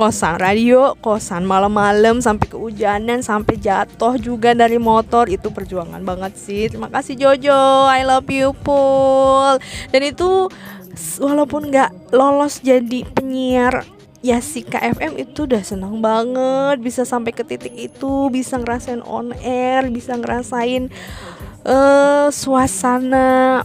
kosan 0.00 0.40
radio 0.40 0.96
kosan 1.04 1.44
malam-malam 1.44 2.24
sampai 2.24 2.48
kehujanan 2.48 3.20
sampai 3.20 3.60
jatuh 3.60 4.16
juga 4.16 4.56
dari 4.56 4.80
motor. 4.80 5.28
Itu 5.28 5.52
perjuangan 5.52 6.00
banget 6.00 6.40
sih. 6.40 6.72
Terima 6.72 6.88
kasih 6.88 7.20
Jojo. 7.20 7.92
I 7.92 8.08
love 8.08 8.28
you 8.32 8.56
Paul 8.64 9.60
dan 9.92 10.02
itu 10.04 10.48
walaupun 11.20 11.68
nggak 11.68 12.16
lolos 12.16 12.64
jadi 12.64 13.04
penyiar 13.12 13.84
ya 14.20 14.36
si 14.44 14.60
KFM 14.64 15.16
itu 15.20 15.44
udah 15.44 15.60
senang 15.64 16.00
banget. 16.00 16.80
Bisa 16.80 17.04
sampai 17.04 17.36
ke 17.36 17.44
titik 17.44 17.76
itu 17.76 18.32
bisa 18.32 18.56
ngerasain 18.56 19.04
on 19.04 19.36
air 19.44 19.88
bisa 19.92 20.16
ngerasain 20.16 20.88
uh, 21.64 22.28
suasana 22.32 23.62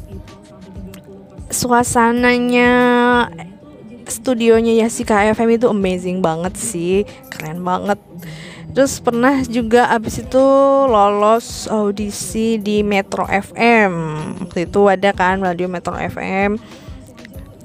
suasananya 1.51 2.71
studionya 4.05 4.85
ya 4.85 4.87
si 4.91 5.07
KFM 5.07 5.57
itu 5.57 5.67
amazing 5.69 6.19
banget 6.19 6.53
sih 6.57 7.07
keren 7.31 7.61
banget. 7.63 7.97
Terus 8.75 8.99
pernah 8.99 9.39
juga 9.47 9.87
abis 9.87 10.19
itu 10.27 10.45
lolos 10.91 11.71
audisi 11.71 12.59
di 12.59 12.83
Metro 12.83 13.23
FM 13.23 13.91
waktu 14.43 14.67
itu 14.67 14.81
ada 14.91 15.15
kan 15.15 15.39
radio 15.39 15.71
Metro 15.71 15.95
FM 15.95 16.59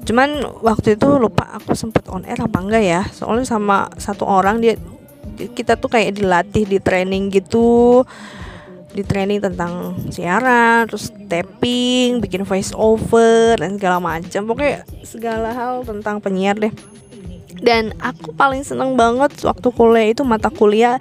cuman 0.01 0.41
waktu 0.65 0.97
itu 0.97 1.07
lupa 1.21 1.45
aku 1.61 1.77
sempet 1.77 2.09
on 2.09 2.25
air 2.25 2.39
apa 2.41 2.57
enggak 2.57 2.83
ya. 2.83 3.01
Soalnya 3.11 3.45
sama 3.45 3.91
satu 4.01 4.25
orang 4.25 4.63
dia 4.63 4.79
kita 5.37 5.77
tuh 5.77 5.93
kayak 5.93 6.17
dilatih 6.17 6.65
di 6.65 6.79
training 6.81 7.29
gitu 7.29 8.01
di 8.91 9.03
training 9.07 9.39
tentang 9.39 9.95
siaran, 10.11 10.87
terus 10.87 11.11
tapping, 11.31 12.19
bikin 12.19 12.43
voice 12.43 12.75
over 12.75 13.55
dan 13.55 13.79
segala 13.79 14.03
macam. 14.03 14.41
Pokoknya 14.51 14.83
segala 15.07 15.55
hal 15.55 15.87
tentang 15.87 16.19
penyiar 16.19 16.59
deh. 16.59 16.73
Dan 17.61 17.93
aku 18.01 18.33
paling 18.33 18.65
seneng 18.65 18.97
banget 18.97 19.31
waktu 19.45 19.67
kuliah 19.71 20.07
itu 20.11 20.25
mata 20.25 20.49
kuliah 20.49 20.97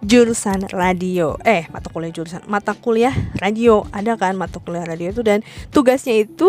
jurusan 0.00 0.70
radio. 0.70 1.34
Eh, 1.42 1.66
mata 1.74 1.90
kuliah 1.90 2.12
jurusan 2.14 2.46
mata 2.46 2.72
kuliah 2.72 3.12
radio. 3.42 3.82
Ada 3.90 4.14
kan 4.14 4.38
mata 4.38 4.62
kuliah 4.62 4.86
radio 4.86 5.10
itu 5.10 5.26
dan 5.26 5.42
tugasnya 5.74 6.22
itu 6.22 6.48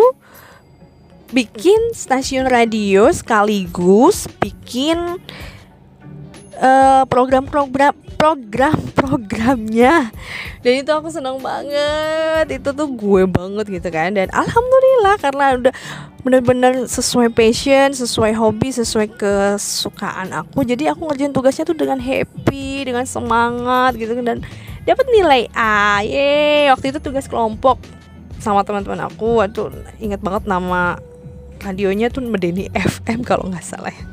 bikin 1.30 1.94
stasiun 1.94 2.50
radio 2.50 3.10
sekaligus 3.14 4.26
bikin 4.42 5.22
uh, 6.60 7.04
program-program 7.08 7.96
program-programnya 8.20 10.12
dan 10.60 10.74
itu 10.76 10.92
aku 10.92 11.08
senang 11.08 11.40
banget. 11.40 12.60
Itu 12.60 12.76
tuh 12.76 12.92
gue 12.92 13.24
banget 13.32 13.66
gitu 13.72 13.88
kan. 13.88 14.12
Dan 14.12 14.28
alhamdulillah 14.28 15.16
karena 15.24 15.46
udah 15.56 15.74
benar-benar 16.20 16.84
sesuai 16.84 17.32
passion 17.32 17.96
sesuai 17.96 18.36
hobi 18.36 18.76
sesuai 18.76 19.16
kesukaan 19.16 20.36
aku 20.36 20.68
jadi 20.68 20.92
aku 20.92 21.08
ngerjain 21.08 21.32
tugasnya 21.32 21.64
tuh 21.64 21.80
dengan 21.80 21.96
happy 21.96 22.84
dengan 22.84 23.08
semangat 23.08 23.96
gitu 23.96 24.20
kan. 24.20 24.36
dan 24.36 24.40
dapat 24.84 25.06
nilai 25.16 25.48
A. 25.56 26.04
Ye 26.04 26.68
waktu 26.76 26.92
itu 26.92 27.00
tugas 27.00 27.24
kelompok 27.32 27.80
sama 28.44 28.68
teman-teman 28.68 29.08
aku. 29.08 29.40
Waktu 29.40 29.72
inget 30.04 30.20
banget 30.20 30.44
nama 30.44 31.00
radionya 31.64 32.12
tuh 32.12 32.24
Medeni 32.24 32.68
FM 32.72 33.24
kalau 33.24 33.48
nggak 33.48 33.64
salah 33.64 33.92
ya 33.92 34.04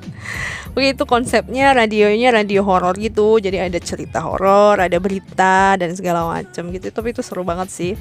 Oke 0.77 0.93
itu 0.93 1.09
konsepnya 1.09 1.73
radionya 1.73 2.29
radio 2.37 2.61
horor 2.61 2.93
gitu. 3.01 3.41
Jadi 3.41 3.57
ada 3.57 3.81
cerita 3.81 4.21
horor 4.21 4.77
ada 4.77 5.01
berita 5.01 5.73
dan 5.81 5.97
segala 5.97 6.29
macam 6.29 6.69
gitu. 6.69 6.93
Tapi 6.93 7.17
itu 7.17 7.25
seru 7.25 7.49
banget 7.49 7.73
sih. 7.73 7.97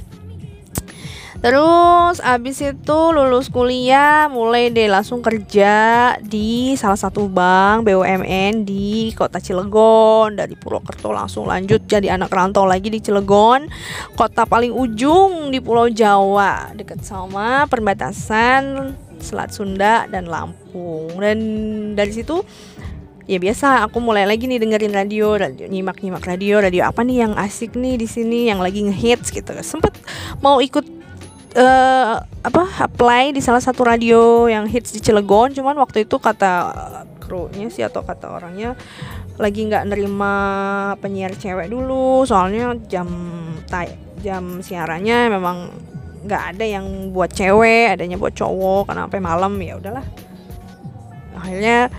Terus 1.40 2.20
abis 2.20 2.58
itu 2.60 3.00
lulus 3.16 3.48
kuliah 3.48 4.28
mulai 4.28 4.74
deh 4.76 4.92
langsung 4.92 5.24
kerja 5.24 6.16
di 6.20 6.76
salah 6.76 7.00
satu 7.00 7.32
bank 7.32 7.88
BUMN 7.88 8.68
di 8.68 9.14
kota 9.16 9.40
Cilegon. 9.40 10.36
Dari 10.36 10.60
Purwokerto 10.60 11.16
langsung 11.16 11.48
lanjut 11.48 11.88
jadi 11.88 12.20
anak 12.20 12.34
rantau 12.34 12.68
lagi 12.68 12.92
di 12.92 13.00
Cilegon. 13.00 13.72
Kota 14.20 14.44
paling 14.44 14.76
ujung 14.76 15.48
di 15.48 15.64
Pulau 15.64 15.88
Jawa 15.88 16.76
deket 16.76 17.08
sama 17.08 17.70
perbatasan 17.72 19.05
Selat 19.26 19.50
Sunda 19.50 20.06
dan 20.06 20.30
Lampung. 20.30 21.18
Dan 21.18 21.40
dari 21.98 22.14
situ 22.14 22.46
ya 23.26 23.42
biasa 23.42 23.90
aku 23.90 23.98
mulai 23.98 24.30
lagi 24.30 24.46
nih 24.46 24.62
dengerin 24.62 24.94
radio, 24.94 25.34
radio 25.34 25.66
nyimak 25.66 25.98
nyimak 26.06 26.22
radio 26.22 26.62
radio 26.62 26.86
apa 26.86 27.02
nih 27.02 27.26
yang 27.26 27.34
asik 27.34 27.74
nih 27.74 27.98
di 27.98 28.06
sini 28.06 28.54
yang 28.54 28.62
lagi 28.62 28.86
ngehits 28.86 29.34
gitu. 29.34 29.50
Sempet 29.66 29.98
mau 30.46 30.62
ikut 30.62 30.86
uh, 31.58 32.22
apa 32.22 32.64
apply 32.86 33.34
di 33.34 33.42
salah 33.42 33.64
satu 33.64 33.82
radio 33.82 34.46
yang 34.46 34.70
hits 34.70 34.94
di 34.94 35.02
Cilegon. 35.02 35.58
Cuman 35.58 35.74
waktu 35.82 36.06
itu 36.06 36.22
kata 36.22 36.72
krunya 37.18 37.74
sih 37.74 37.82
atau 37.82 38.06
kata 38.06 38.30
orangnya 38.30 38.78
lagi 39.42 39.66
nggak 39.66 39.90
nerima 39.90 40.34
penyiar 41.02 41.34
cewek 41.34 41.74
dulu. 41.74 42.24
Soalnya 42.30 42.78
jam 42.86 43.10
tay 43.66 43.90
jam 44.22 44.62
siarannya 44.62 45.34
memang 45.34 45.58
nggak 46.26 46.44
ada 46.58 46.66
yang 46.66 47.14
buat 47.14 47.30
cewek 47.30 47.94
adanya 47.94 48.18
buat 48.18 48.34
cowok 48.34 48.90
karena 48.90 49.06
sampai 49.06 49.22
malam 49.22 49.54
ya 49.62 49.78
udahlah. 49.78 50.06
Akhirnya 51.38 51.94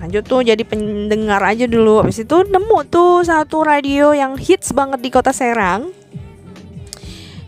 lanjut 0.00 0.24
tuh 0.28 0.40
jadi 0.44 0.60
pendengar 0.68 1.40
aja 1.40 1.64
dulu. 1.64 2.04
Habis 2.04 2.24
itu 2.24 2.36
nemu 2.44 2.78
tuh 2.92 3.24
satu 3.24 3.64
radio 3.64 4.12
yang 4.12 4.36
hits 4.36 4.76
banget 4.76 5.00
di 5.00 5.08
kota 5.08 5.32
Serang. 5.32 5.92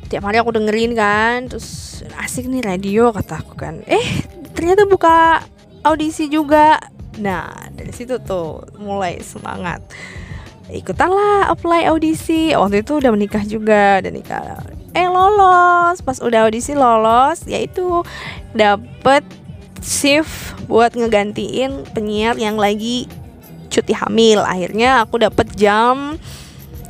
Tiap 0.08 0.24
hari 0.24 0.40
aku 0.40 0.52
dengerin 0.52 0.92
kan 0.96 1.48
terus 1.48 2.00
asik 2.20 2.48
nih 2.48 2.64
radio 2.64 3.12
kata 3.12 3.44
aku 3.44 3.56
kan. 3.56 3.84
Eh 3.84 4.24
ternyata 4.56 4.88
buka 4.88 5.44
audisi 5.84 6.32
juga. 6.32 6.80
Nah 7.20 7.52
dari 7.72 7.92
situ 7.92 8.16
tuh 8.24 8.64
mulai 8.80 9.20
semangat. 9.20 9.84
Ikutanlah 10.72 11.52
apply 11.52 11.88
audisi. 11.92 12.56
Waktu 12.56 12.80
itu 12.80 13.00
udah 13.00 13.12
menikah 13.12 13.44
juga 13.44 14.00
dan 14.00 14.16
nikah 14.16 14.60
eh 14.92 15.08
lolos. 15.08 16.00
Pas 16.04 16.18
udah 16.20 16.48
audisi 16.48 16.76
lolos 16.76 17.44
yaitu 17.48 18.04
dapet 18.56 19.24
shift 19.82 20.56
buat 20.70 20.94
ngegantiin 20.94 21.84
penyiar 21.92 22.38
yang 22.38 22.56
lagi 22.56 23.08
cuti 23.72 23.92
hamil. 23.96 24.44
Akhirnya 24.44 25.02
aku 25.04 25.20
dapat 25.20 25.52
jam 25.56 26.16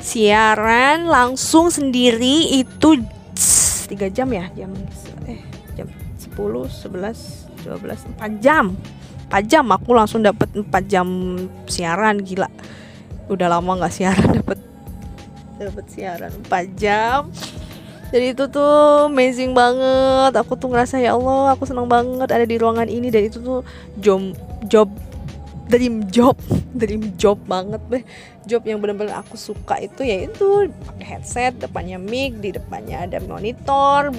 siaran 0.02 1.06
langsung 1.06 1.70
sendiri 1.70 2.58
itu 2.58 3.00
tiga 3.86 4.10
jam 4.10 4.28
ya? 4.34 4.50
Jam 4.58 4.74
eh 5.30 5.40
jam 5.78 5.88
10 6.18 6.36
11 6.36 7.66
12 7.66 8.18
4 8.18 8.44
jam. 8.44 8.74
4 9.32 9.48
jam 9.48 9.64
aku 9.72 9.96
langsung 9.96 10.20
dapat 10.20 10.50
4 10.52 10.68
jam 10.90 11.06
siaran 11.70 12.20
gila. 12.20 12.50
Udah 13.30 13.48
lama 13.48 13.80
nggak 13.80 13.94
siaran 13.94 14.28
dapat 14.42 14.58
dapat 15.62 15.86
siaran 15.86 16.32
4 16.50 16.74
jam 16.74 17.30
jadi 18.12 18.36
itu 18.36 18.44
tuh 18.52 19.08
amazing 19.08 19.56
banget. 19.56 20.36
Aku 20.36 20.52
tuh 20.60 20.68
ngerasa 20.68 21.00
ya 21.00 21.16
Allah 21.16 21.56
aku 21.56 21.64
senang 21.64 21.88
banget 21.88 22.28
ada 22.28 22.44
di 22.44 22.60
ruangan 22.60 22.84
ini. 22.84 23.08
Dan 23.08 23.32
itu 23.32 23.40
tuh 23.40 23.64
job 23.96 24.36
job 24.68 24.92
dream 25.72 26.04
job 26.12 26.36
dream 26.80 27.16
job 27.16 27.40
banget 27.48 27.80
deh. 27.88 28.04
Job 28.44 28.68
yang 28.68 28.84
benar-benar 28.84 29.24
aku 29.24 29.40
suka 29.40 29.80
itu 29.80 30.04
ya 30.04 30.28
itu 30.28 30.68
pakai 30.68 31.06
headset 31.16 31.56
depannya 31.56 31.96
mic 31.96 32.36
di 32.42 32.52
depannya 32.52 33.06
ada 33.06 33.22
monitor 33.22 34.10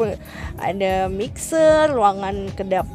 ada 0.58 1.06
mixer 1.06 1.94
ruangan 1.94 2.50
kedap 2.58 2.90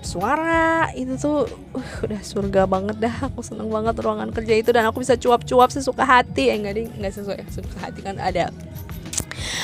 suara. 0.00 0.88
Itu 0.96 1.20
tuh 1.20 1.38
uh, 1.76 1.90
udah 2.08 2.20
surga 2.24 2.64
banget 2.64 2.96
dah. 2.96 3.28
Aku 3.28 3.44
seneng 3.44 3.68
banget 3.68 3.92
ruangan 4.00 4.32
kerja 4.32 4.56
itu. 4.56 4.72
Dan 4.72 4.88
aku 4.88 5.04
bisa 5.04 5.20
cuap-cuap 5.20 5.68
sesuka 5.68 6.08
hati. 6.08 6.48
Eh 6.48 6.56
enggak 6.56 6.74
ding 6.80 6.88
enggak 6.96 7.12
sesuai 7.12 7.44
sesuka 7.52 7.76
hati 7.84 8.00
kan 8.00 8.16
ada 8.16 8.48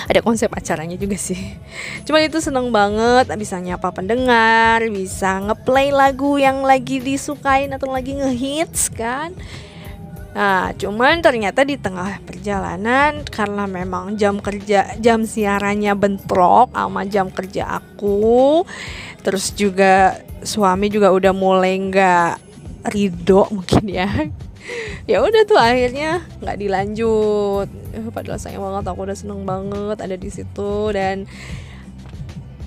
ada 0.06 0.20
konsep 0.22 0.50
acaranya 0.54 0.94
juga 0.94 1.18
sih 1.18 1.38
cuman 2.06 2.26
itu 2.26 2.38
seneng 2.38 2.70
banget 2.70 3.30
bisa 3.34 3.58
nyapa 3.58 3.90
pendengar 3.90 4.82
bisa 4.90 5.42
ngeplay 5.42 5.90
lagu 5.90 6.38
yang 6.38 6.62
lagi 6.62 7.02
disukain 7.02 7.74
atau 7.74 7.90
lagi 7.90 8.14
ngehits 8.16 8.90
kan 8.94 9.34
Nah, 10.36 10.68
cuman 10.76 11.24
ternyata 11.24 11.64
di 11.64 11.80
tengah 11.80 12.20
perjalanan 12.20 13.24
karena 13.24 13.64
memang 13.64 14.20
jam 14.20 14.36
kerja 14.36 14.92
jam 15.00 15.24
siarannya 15.24 15.96
bentrok 15.96 16.76
sama 16.76 17.08
jam 17.08 17.32
kerja 17.32 17.80
aku. 17.80 18.60
Terus 19.24 19.56
juga 19.56 20.20
suami 20.44 20.92
juga 20.92 21.08
udah 21.08 21.32
mulai 21.32 21.80
nggak 21.80 22.32
ridho 22.92 23.48
mungkin 23.48 23.84
ya 23.88 24.28
ya 25.10 25.22
udah 25.22 25.42
tuh 25.46 25.58
akhirnya 25.58 26.24
nggak 26.42 26.58
dilanjut. 26.58 27.68
Eh, 27.94 28.08
padahal 28.12 28.40
sayang 28.40 28.62
banget 28.62 28.84
aku 28.90 29.00
udah 29.06 29.16
seneng 29.16 29.42
banget 29.46 29.98
ada 29.98 30.16
di 30.18 30.30
situ 30.30 30.72
dan 30.92 31.24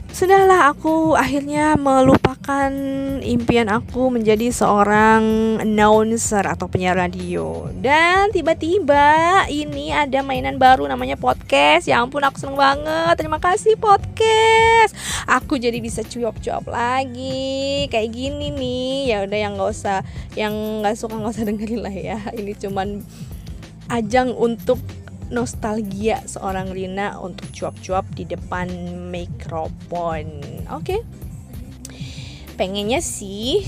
Sudahlah 0.10 0.74
aku 0.74 1.14
akhirnya 1.14 1.78
melupakan 1.78 2.74
impian 3.22 3.70
aku 3.70 4.10
menjadi 4.10 4.50
seorang 4.50 5.22
announcer 5.62 6.42
atau 6.44 6.66
penyiar 6.66 6.98
radio. 6.98 7.70
Dan 7.78 8.34
tiba-tiba 8.34 9.46
ini 9.54 9.94
ada 9.94 10.26
mainan 10.26 10.58
baru 10.58 10.90
namanya 10.90 11.14
podcast. 11.14 11.86
Ya 11.86 12.02
ampun 12.02 12.26
aku 12.26 12.42
seneng 12.42 12.58
banget. 12.58 13.22
Terima 13.22 13.38
kasih 13.38 13.78
podcast. 13.78 14.98
Aku 15.30 15.62
jadi 15.62 15.78
bisa 15.78 16.02
cuap-cuap 16.02 16.66
lagi. 16.66 17.86
Kayak 17.94 18.10
gini 18.10 18.50
nih. 18.50 19.14
Ya 19.14 19.18
udah 19.30 19.38
yang 19.40 19.54
nggak 19.62 19.72
usah 19.72 20.02
Yang 20.34 20.54
nggak 20.84 20.96
suka 20.98 21.16
nggak 21.22 21.34
usah 21.38 21.46
dengerin 21.46 21.82
lah 21.86 21.94
ya. 21.94 22.20
Ini 22.34 22.58
cuman 22.58 23.06
ajang 23.94 24.34
untuk 24.34 24.82
nostalgia 25.30 26.26
seorang 26.26 26.74
Rina 26.74 27.18
untuk 27.22 27.50
cuap-cuap 27.54 28.06
di 28.14 28.26
depan 28.26 28.70
mikrofon. 29.14 30.42
Oke. 30.74 30.98
Okay. 30.98 31.00
Pengennya 32.58 33.00
sih 33.00 33.64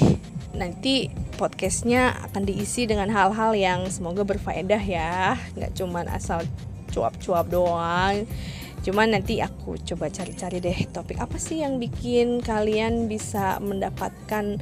nanti 0.52 1.08
podcastnya 1.40 2.12
akan 2.28 2.44
diisi 2.44 2.84
dengan 2.84 3.08
hal-hal 3.08 3.56
yang 3.56 3.88
semoga 3.88 4.28
berfaedah 4.28 4.84
ya, 4.84 5.40
nggak 5.56 5.74
cuman 5.80 6.12
asal 6.12 6.44
cuap-cuap 6.92 7.48
doang. 7.48 8.28
Cuman 8.82 9.14
nanti 9.14 9.40
aku 9.40 9.78
coba 9.86 10.10
cari-cari 10.10 10.58
deh 10.58 10.90
topik 10.90 11.22
apa 11.22 11.38
sih 11.38 11.62
yang 11.62 11.78
bikin 11.78 12.42
kalian 12.42 13.06
bisa 13.06 13.62
mendapatkan 13.62 14.58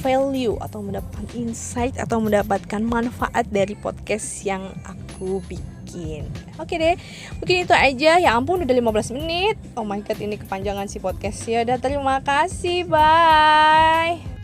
value 0.00 0.56
atau 0.64 0.80
mendapatkan 0.80 1.28
insight 1.36 2.00
atau 2.00 2.24
mendapatkan 2.24 2.80
manfaat 2.80 3.44
dari 3.52 3.76
podcast 3.76 4.48
yang 4.48 4.64
aku 4.88 5.44
bikin 5.44 5.79
bikin 5.94 6.24
Oke 6.60 6.76
deh, 6.76 6.96
mungkin 7.40 7.56
itu 7.64 7.74
aja. 7.74 8.12
Ya 8.20 8.30
ampun 8.36 8.62
udah 8.62 8.76
15 8.76 9.16
menit. 9.16 9.56
Oh 9.74 9.86
my 9.86 10.04
god 10.04 10.18
ini 10.20 10.36
kepanjangan 10.36 10.86
si 10.86 11.00
podcast 11.00 11.40
ya. 11.48 11.64
Udah 11.64 11.80
terima 11.80 12.20
kasih, 12.20 12.84
bye 12.84 14.39